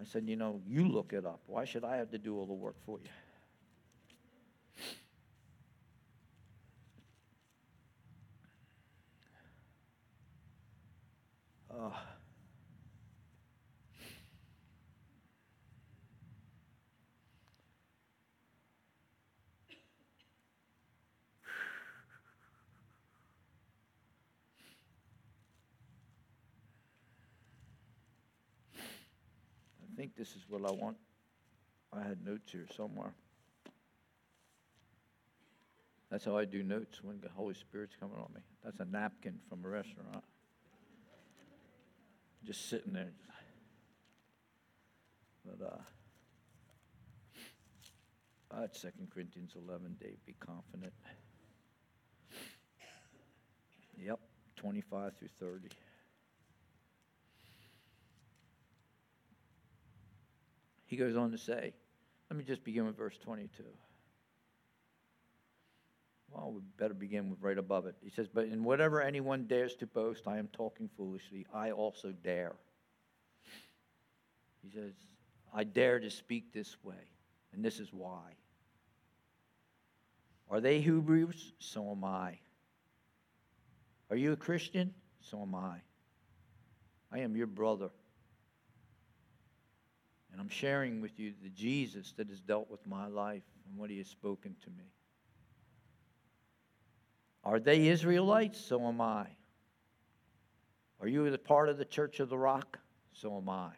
[0.00, 1.42] I said, you know, you look it up.
[1.46, 3.08] Why should I have to do all the work for you?
[11.74, 11.88] Uh,
[29.90, 30.96] I think this is what I want.
[31.92, 33.12] I had notes here somewhere.
[36.10, 38.40] That's how I do notes when the Holy Spirit's coming on me.
[38.64, 40.24] That's a napkin from a restaurant.
[42.44, 43.12] Just sitting there.
[45.44, 45.76] But uh,
[48.60, 50.16] that's Second Corinthians 11, Dave.
[50.26, 50.92] Be confident.
[54.02, 54.20] Yep,
[54.56, 55.68] 25 through 30.
[60.92, 61.72] He goes on to say,
[62.28, 63.62] let me just begin with verse 22.
[66.30, 67.94] Well, we better begin with right above it.
[68.02, 71.46] He says, But in whatever anyone dares to boast, I am talking foolishly.
[71.54, 72.52] I also dare.
[74.62, 74.92] He says,
[75.54, 77.08] I dare to speak this way,
[77.54, 78.34] and this is why.
[80.50, 81.54] Are they Hebrews?
[81.58, 82.38] So am I.
[84.10, 84.92] Are you a Christian?
[85.22, 85.78] So am I.
[87.10, 87.88] I am your brother.
[90.32, 93.90] And I'm sharing with you the Jesus that has dealt with my life and what
[93.90, 94.84] he has spoken to me.
[97.44, 98.58] Are they Israelites?
[98.58, 99.26] So am I.
[101.00, 102.78] Are you a part of the Church of the Rock?
[103.12, 103.70] So am I.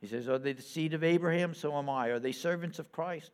[0.00, 1.54] He says, Are they the seed of Abraham?
[1.54, 2.08] So am I.
[2.08, 3.30] Are they servants of Christ?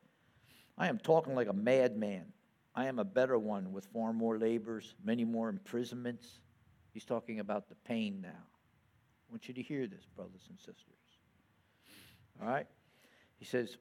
[0.77, 2.33] I am talking like a madman.
[2.75, 6.41] I am a better one with far more labors, many more imprisonments
[6.97, 8.29] He's talking about the pain now.
[8.31, 10.97] I want you to hear this, brothers and sisters.
[12.41, 12.67] All right?
[13.39, 13.77] He says,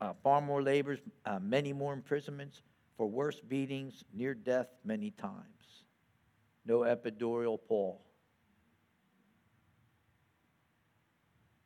[0.00, 2.62] uh, far more labors, uh, many more imprisonments,
[2.96, 5.82] for worse beatings, near death many times.
[6.64, 8.00] No epidural Paul.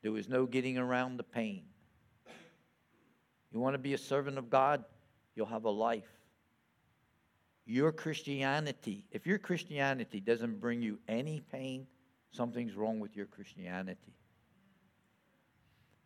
[0.00, 1.64] There was no getting around the pain.
[3.52, 4.82] You want to be a servant of God?
[5.36, 6.09] You'll have a life
[7.66, 11.86] your Christianity, if your Christianity doesn't bring you any pain,
[12.30, 14.14] something's wrong with your Christianity.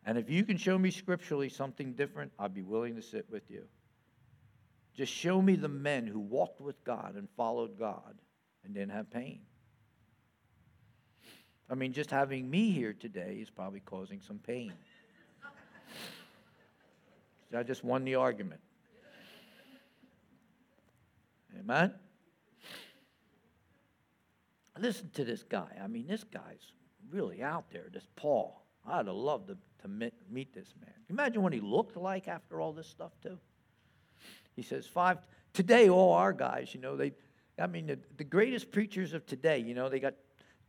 [0.05, 3.51] And if you can show me scripturally something different, I'd be willing to sit with
[3.51, 3.65] you.
[4.97, 8.15] Just show me the men who walked with God and followed God
[8.65, 9.41] and didn't have pain.
[11.71, 14.73] I mean, just having me here today is probably causing some pain.
[17.57, 18.61] I just won the argument.
[21.59, 21.95] Amen?
[24.79, 25.69] Listen to this guy.
[25.83, 26.73] I mean, this guy's
[27.11, 28.65] really out there, this Paul.
[28.87, 30.95] I'd have loved to, to meet this man.
[31.11, 33.39] Imagine what he looked like after all this stuff, too.
[34.55, 35.19] He says, five,
[35.53, 37.13] today, all our guys, you know, they,
[37.59, 40.15] I mean, the, the greatest preachers of today, you know, they got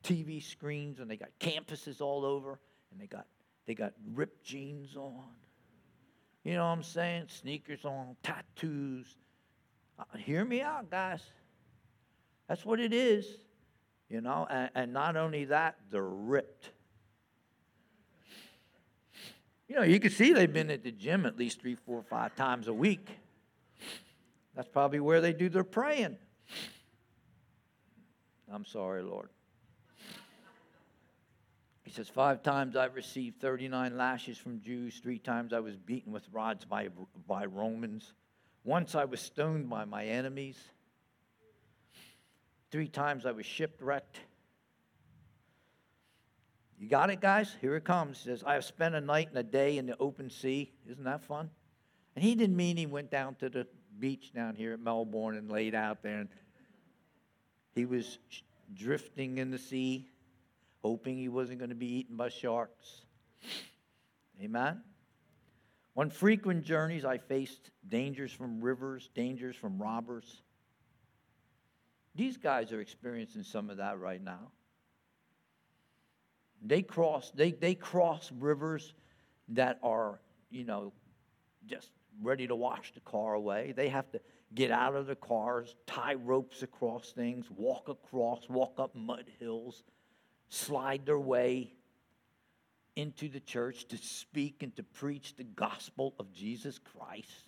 [0.03, 2.59] TV screens and they got campuses all over
[2.91, 3.25] and they got,
[3.67, 5.23] they got ripped jeans on.
[6.43, 7.25] You know what I'm saying?
[7.27, 9.15] Sneakers on, tattoos,
[9.99, 11.21] Uh, hear me out, guys.
[12.47, 13.27] That's what it is,
[14.09, 14.47] you know.
[14.49, 16.69] And, and not only that, they're ripped.
[19.67, 22.35] You know, you can see they've been at the gym at least three, four, five
[22.35, 23.07] times a week.
[24.55, 26.17] That's probably where they do their praying.
[28.51, 29.29] I'm sorry, Lord.
[31.83, 34.99] He says, Five times I've received 39 lashes from Jews.
[35.01, 36.89] Three times I was beaten with rods by,
[37.27, 38.13] by Romans.
[38.63, 40.57] Once I was stoned by my enemies.
[42.71, 44.19] Three times I was shipwrecked.
[46.79, 47.55] You got it, guys?
[47.59, 48.19] Here it comes.
[48.19, 50.71] He says, I have spent a night and a day in the open sea.
[50.89, 51.49] Isn't that fun?
[52.15, 53.67] And he didn't mean he went down to the
[53.99, 56.19] beach down here at Melbourne and laid out there.
[56.19, 56.29] And
[57.75, 58.17] he was
[58.73, 60.09] drifting in the sea,
[60.81, 63.01] hoping he wasn't going to be eaten by sharks.
[64.41, 64.81] Amen?
[65.99, 70.43] On frequent journeys, I faced dangers from rivers, dangers from robbers.
[72.15, 74.53] These guys are experiencing some of that right now.
[76.61, 78.93] They cross, they, they cross rivers
[79.49, 80.93] that are, you know,
[81.65, 81.89] just
[82.21, 83.73] ready to wash the car away.
[83.75, 84.21] They have to
[84.55, 89.83] get out of the cars, tie ropes across things, walk across, walk up mud hills,
[90.47, 91.73] slide their way
[92.99, 97.45] into the church to speak and to preach the gospel of Jesus Christ.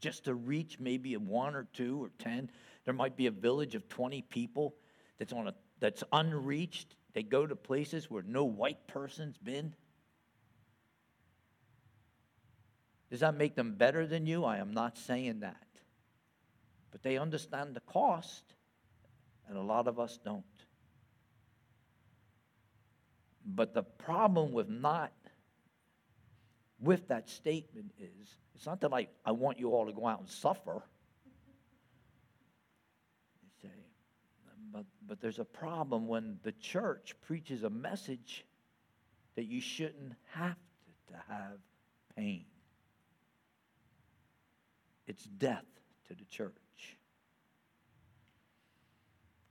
[0.00, 2.50] Just to reach maybe one or two or ten.
[2.84, 4.74] There might be a village of 20 people
[5.18, 9.74] that's on a that's unreached they go to places where no white person's been.
[13.10, 14.44] Does that make them better than you?
[14.44, 15.66] I am not saying that.
[16.92, 18.54] But they understand the cost,
[19.48, 20.44] and a lot of us don't.
[23.54, 25.12] But the problem with not,
[26.80, 30.20] with that statement is, it's not that I, I want you all to go out
[30.20, 30.82] and suffer.
[34.72, 38.44] But, but there's a problem when the church preaches a message
[39.34, 41.58] that you shouldn't have to, to have
[42.16, 42.44] pain.
[45.06, 45.64] It's death
[46.06, 46.52] to the church.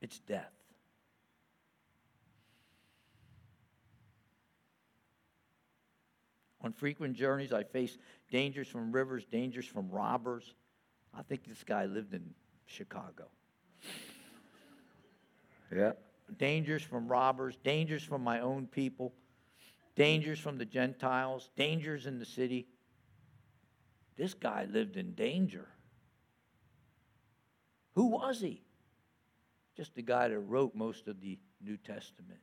[0.01, 0.58] It's death.
[6.69, 7.97] On frequent journeys, I face
[8.29, 10.53] dangers from rivers, dangers from robbers.
[11.17, 12.23] I think this guy lived in
[12.67, 13.25] Chicago.
[15.75, 15.93] Yeah.
[16.37, 19.15] Dangers from robbers, dangers from my own people,
[19.95, 22.67] dangers from the Gentiles, dangers in the city.
[24.15, 25.69] This guy lived in danger.
[27.95, 28.61] Who was he?
[29.75, 32.41] Just the guy that wrote most of the New Testament.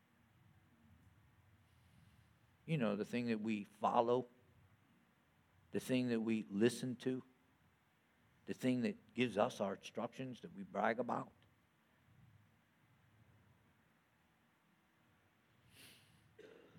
[2.67, 4.27] You know, the thing that we follow,
[5.73, 7.23] the thing that we listen to,
[8.47, 11.29] the thing that gives us our instructions that we brag about.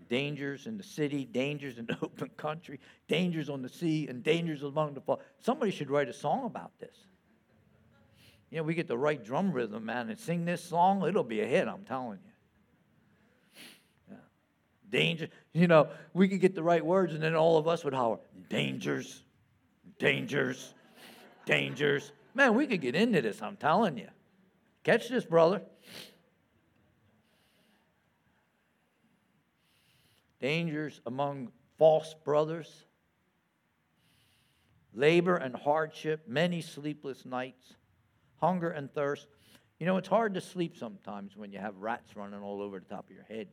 [0.08, 4.64] dangers in the city, dangers in the open country, dangers on the sea, and dangers
[4.64, 5.22] among the fall.
[5.40, 6.96] Somebody should write a song about this.
[8.50, 11.42] You know, we get the right drum rhythm, man, and sing this song, it'll be
[11.42, 12.32] a hit, I'm telling you.
[14.90, 17.94] Danger, you know, we could get the right words, and then all of us would
[17.94, 18.20] holler,
[18.50, 19.22] dangers,
[20.00, 20.74] dangers,
[21.46, 22.12] dangers.
[22.34, 24.08] Man, we could get into this, I'm telling you.
[24.84, 25.62] Catch this, brother.
[30.40, 32.86] dangers among false brothers,
[34.94, 37.74] labor and hardship, many sleepless nights,
[38.38, 39.28] hunger and thirst.
[39.80, 42.86] You know, it's hard to sleep sometimes when you have rats running all over the
[42.86, 43.48] top of your head.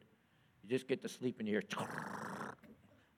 [0.64, 1.62] You just get to sleep and you hear.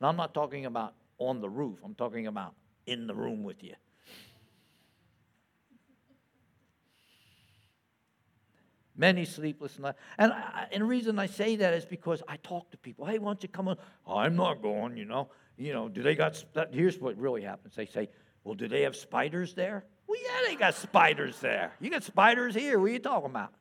[0.01, 2.55] Now, I'm not talking about on the roof, I'm talking about
[2.87, 3.75] in the room with you.
[8.97, 9.99] many sleepless nights.
[10.19, 10.33] And,
[10.73, 13.07] and the reason I say that is because I talk to people.
[13.07, 13.77] Hey, why don't you come on?
[14.07, 15.29] Oh, I'm not going, you know.
[15.59, 17.75] You know, do they got, here's what really happens.
[17.75, 18.09] They say,
[18.45, 19.85] well, do they have spiders there?
[20.07, 21.73] Well, yeah, they got spiders there.
[21.81, 22.79] You got spiders here.
[22.79, 23.53] What are you talking about?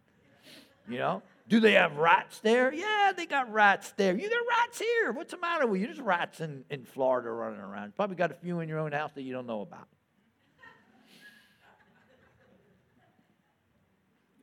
[0.89, 1.23] You know?
[1.47, 2.73] Do they have rats there?
[2.73, 4.15] Yeah, they got rats there.
[4.15, 5.11] You got rats here.
[5.11, 5.87] What's the matter with you?
[5.87, 7.87] There's rats in, in Florida running around.
[7.87, 9.87] You Probably got a few in your own house that you don't know about.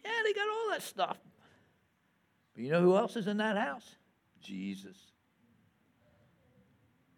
[0.04, 1.16] Yeah, they got all that stuff.
[2.54, 3.88] But you know who else is in that house?
[4.40, 4.96] Jesus.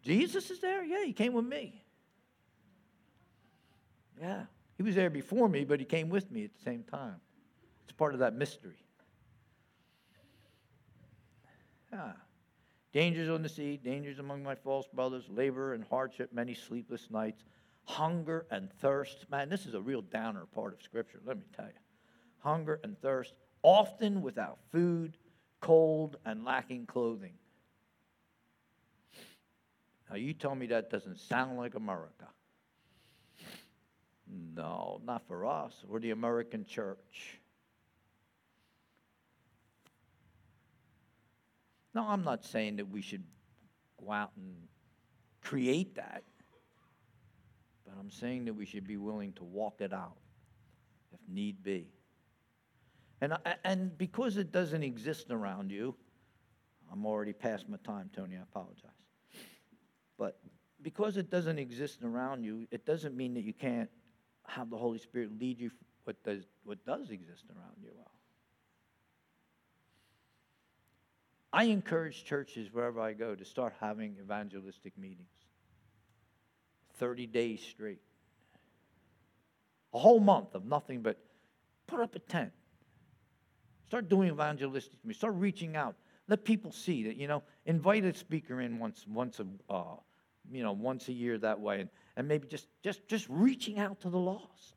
[0.01, 0.83] Jesus is there?
[0.83, 1.83] Yeah, he came with me.
[4.21, 4.43] Yeah.
[4.77, 7.15] He was there before me, but he came with me at the same time.
[7.83, 8.84] It's part of that mystery.
[11.95, 12.11] Yeah.
[12.91, 17.43] Dangers on the sea, dangers among my false brothers, labor and hardship, many sleepless nights,
[17.85, 19.25] hunger and thirst.
[19.29, 21.71] Man, this is a real downer part of Scripture, let me tell you.
[22.39, 23.33] Hunger and thirst,
[23.63, 25.17] often without food,
[25.61, 27.33] cold, and lacking clothing.
[30.09, 32.27] Now, you tell me that doesn't sound like America.
[34.27, 35.83] No, not for us.
[35.87, 37.39] We're the American church.
[41.95, 43.23] No, I'm not saying that we should
[44.03, 44.53] go out and
[45.41, 46.23] create that.
[47.85, 50.17] But I'm saying that we should be willing to walk it out
[51.13, 51.87] if need be.
[53.21, 53.33] And,
[53.63, 55.95] and because it doesn't exist around you,
[56.91, 58.91] I'm already past my time, Tony, I apologize.
[60.17, 60.37] But
[60.81, 63.89] because it doesn't exist around you, it doesn't mean that you can't
[64.47, 65.71] have the Holy Spirit lead you
[66.03, 67.89] what does, what does exist around you.
[71.55, 75.29] I encourage churches wherever I go to start having evangelistic meetings.
[76.97, 78.01] 30 days straight.
[79.93, 81.17] A whole month of nothing but
[81.87, 82.51] put up a tent.
[83.87, 85.15] Start doing evangelistic meetings.
[85.15, 85.95] Start reaching out.
[86.27, 89.95] Let people see that, you know, invite a speaker in once, once a, uh,
[90.51, 91.79] you know, once a year that way.
[91.79, 94.75] And, and maybe just, just, just reaching out to the lost.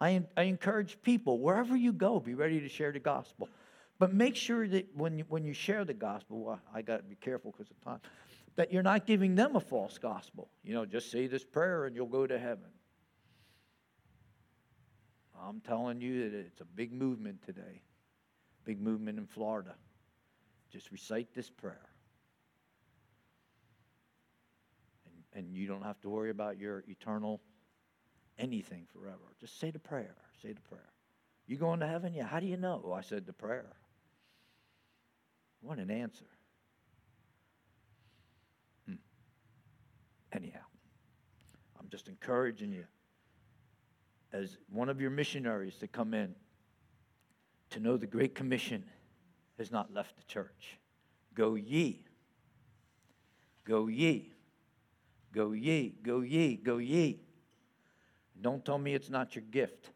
[0.00, 3.50] I, I encourage people, wherever you go, be ready to share the gospel.
[3.98, 7.02] But make sure that when you, when you share the gospel, well, I got to
[7.02, 8.00] be careful because of time,
[8.56, 10.48] that you're not giving them a false gospel.
[10.62, 12.70] You know, just say this prayer and you'll go to heaven.
[15.40, 17.82] I'm telling you that it's a big movement today,
[18.64, 19.74] big movement in Florida.
[20.72, 21.88] Just recite this prayer.
[25.06, 27.40] And, and you don't have to worry about your eternal
[28.38, 29.34] anything forever.
[29.40, 30.16] Just say the prayer.
[30.42, 30.92] Say the prayer.
[31.46, 32.14] You going to heaven?
[32.14, 32.26] Yeah.
[32.26, 32.82] How do you know?
[32.84, 33.72] Oh, I said the prayer.
[35.60, 36.24] What an answer.
[38.86, 38.94] Hmm.
[40.32, 40.60] Anyhow,
[41.78, 42.84] I'm just encouraging you
[44.32, 46.34] as one of your missionaries to come in
[47.70, 48.84] to know the Great Commission
[49.58, 50.78] has not left the church.
[51.34, 52.04] Go ye.
[53.64, 54.32] Go ye.
[55.32, 55.94] Go ye.
[56.02, 56.56] Go ye.
[56.56, 57.20] Go ye.
[58.40, 59.90] Don't tell me it's not your gift.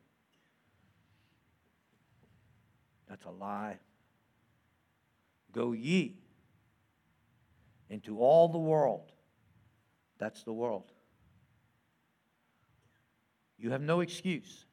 [3.09, 3.79] That's a lie.
[5.53, 6.17] Go ye
[7.91, 9.13] into all the world.
[10.19, 10.91] That's the world.
[13.59, 14.65] You have no excuse.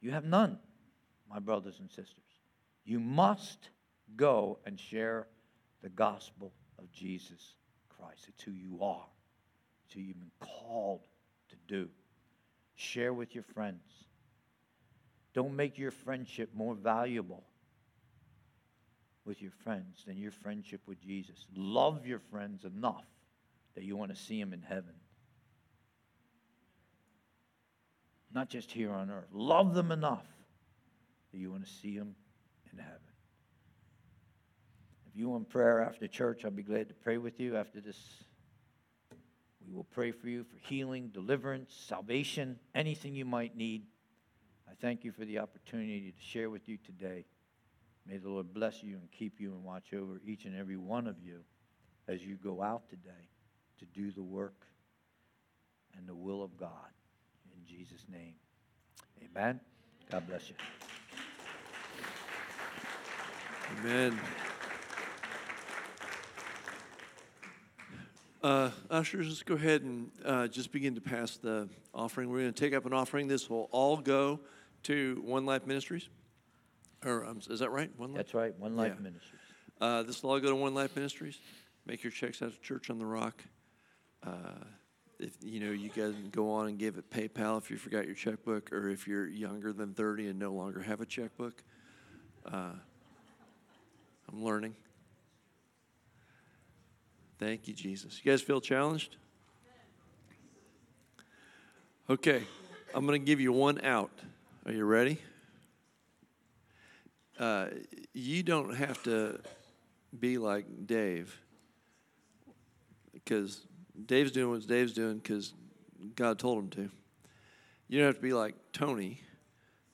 [0.00, 0.58] You have none,
[1.28, 2.18] my brothers and sisters.
[2.84, 3.70] You must
[4.16, 5.26] go and share
[5.82, 7.54] the gospel of Jesus
[7.88, 8.26] Christ.
[8.28, 9.06] It's who you are,
[9.86, 11.06] it's who you've been called
[11.48, 11.88] to do.
[12.74, 13.82] Share with your friends.
[15.34, 17.44] Don't make your friendship more valuable
[19.24, 21.46] with your friends than your friendship with Jesus.
[21.54, 23.04] Love your friends enough
[23.74, 24.94] that you want to see them in heaven.
[28.34, 29.28] Not just here on earth.
[29.32, 30.26] Love them enough
[31.32, 32.14] that you want to see them
[32.72, 32.98] in heaven.
[35.06, 37.98] If you want prayer after church, I'll be glad to pray with you after this.
[39.66, 43.82] We will pray for you for healing, deliverance, salvation, anything you might need.
[44.68, 47.26] I thank you for the opportunity to share with you today.
[48.06, 51.06] May the Lord bless you and keep you and watch over each and every one
[51.06, 51.40] of you
[52.08, 53.28] as you go out today
[53.78, 54.66] to do the work
[55.96, 56.70] and the will of God.
[57.56, 58.34] In Jesus' name,
[59.22, 59.60] amen.
[60.10, 60.54] God bless you.
[63.78, 64.18] Amen.
[68.42, 72.28] Uh, ushers, let's go ahead and uh, just begin to pass the offering.
[72.28, 73.28] We're going to take up an offering.
[73.28, 74.40] This will all go
[74.84, 76.08] to One Life Ministries.
[77.04, 77.90] Or um, is that right?
[77.96, 78.16] One Life.
[78.16, 78.58] That's right.
[78.58, 79.02] One Life yeah.
[79.02, 79.40] Ministries.
[79.80, 81.38] Uh, this will all go to One Life Ministries.
[81.86, 83.42] Make your checks out to Church on the Rock.
[84.24, 84.64] Uh,
[85.18, 88.14] if you know, you can go on and give it PayPal if you forgot your
[88.14, 91.62] checkbook, or if you're younger than 30 and no longer have a checkbook.
[92.46, 92.72] Uh,
[94.28, 94.74] I'm learning.
[97.38, 98.20] Thank you, Jesus.
[98.22, 99.16] You guys feel challenged?
[102.08, 102.42] Okay,
[102.94, 104.12] I'm going to give you one out.
[104.66, 105.18] Are you ready?
[107.38, 107.66] Uh,
[108.12, 109.40] you don't have to
[110.18, 111.38] be like Dave
[113.12, 113.66] because
[114.06, 115.54] Dave's doing what Dave's doing because
[116.14, 116.90] God told him to.
[117.88, 119.20] You don't have to be like Tony.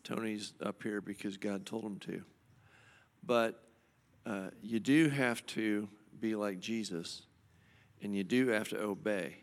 [0.04, 2.22] Tony's up here because God told him to.
[3.24, 3.62] But
[4.24, 7.22] uh, you do have to be like Jesus
[8.02, 9.36] and you do have to obey.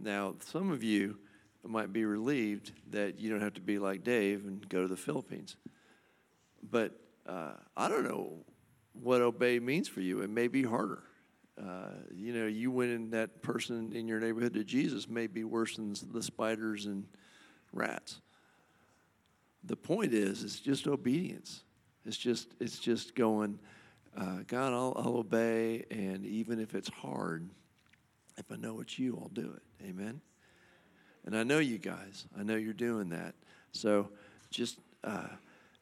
[0.00, 1.18] Now, some of you
[1.64, 4.96] might be relieved that you don't have to be like Dave and go to the
[4.96, 5.56] Philippines.
[6.62, 8.44] But uh, I don't know
[8.92, 10.20] what obey means for you.
[10.20, 11.02] It may be harder.
[11.60, 15.76] uh, you know, you winning that person in your neighborhood to Jesus may be worse
[15.76, 17.04] than the spiders and
[17.72, 18.20] rats.
[19.64, 21.64] The point is, it's just obedience.
[22.04, 23.58] It's just, it's just going,
[24.16, 27.48] uh, God, I'll, I'll obey, and even if it's hard,
[28.36, 29.86] if I know it's you, I'll do it.
[29.86, 30.20] Amen.
[31.26, 32.26] And I know you guys.
[32.38, 33.34] I know you're doing that.
[33.72, 34.10] So
[34.50, 35.26] just uh,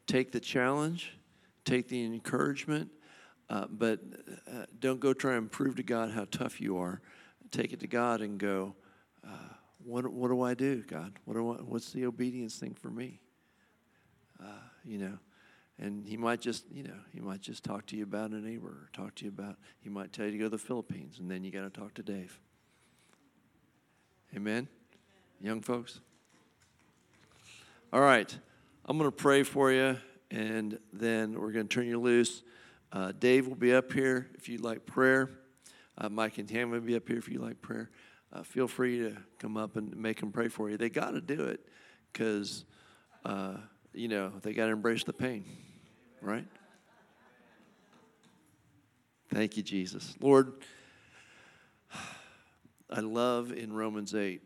[0.07, 1.13] take the challenge,
[1.65, 2.91] take the encouragement,
[3.49, 4.01] uh, but
[4.53, 7.01] uh, don't go try and prove to God how tough you are.
[7.51, 8.75] Take it to God and go,
[9.27, 9.55] uh,
[9.85, 11.13] what, what do I do, God?
[11.25, 13.21] What do I, what's the obedience thing for me?
[14.43, 14.47] Uh,
[14.85, 15.19] you know,
[15.79, 18.69] and he might just, you know, he might just talk to you about a neighbor,
[18.69, 21.31] or talk to you about, he might tell you to go to the Philippines, and
[21.31, 22.39] then you got to talk to Dave.
[24.35, 24.69] Amen?
[25.41, 26.01] Young folks?
[27.93, 28.37] All right,
[28.89, 29.97] I'm going to pray for you,
[30.31, 32.45] and then we're going to turn you loose.
[32.93, 35.29] Uh, Dave will be up here if you'd like prayer.
[35.99, 37.91] Uh, Mike and Tam will be up here if you like prayer.
[38.33, 40.77] Uh, feel free to come up and make them pray for you.
[40.77, 41.67] They got to do it
[42.13, 42.65] because,
[43.25, 43.57] uh,
[43.93, 45.45] you know, they got to embrace the pain,
[46.21, 46.47] right?
[49.35, 50.15] Thank you, Jesus.
[50.21, 50.53] Lord,
[52.89, 54.43] I love in Romans 8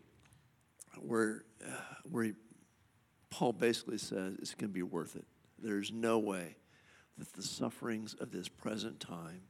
[0.98, 1.72] where, uh,
[2.08, 2.32] where he,
[3.30, 5.24] Paul basically says it's going to be worth it.
[5.58, 6.56] There's no way
[7.18, 9.42] that the sufferings of this present time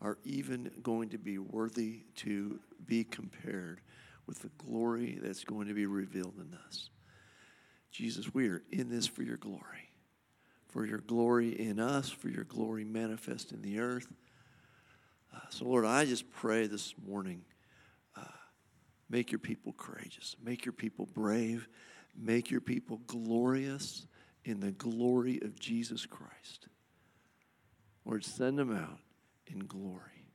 [0.00, 3.80] are even going to be worthy to be compared
[4.26, 6.90] with the glory that's going to be revealed in us.
[7.92, 9.90] Jesus, we are in this for your glory,
[10.68, 14.08] for your glory in us, for your glory manifest in the earth.
[15.34, 17.44] Uh, so, Lord, I just pray this morning
[18.16, 18.22] uh,
[19.10, 21.68] make your people courageous, make your people brave,
[22.16, 24.06] make your people glorious
[24.44, 26.68] in the glory of Jesus Christ.
[28.04, 28.98] Lord, send them out
[29.46, 30.26] in glory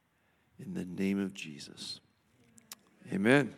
[0.59, 1.99] in the name of Jesus.
[3.11, 3.53] Amen.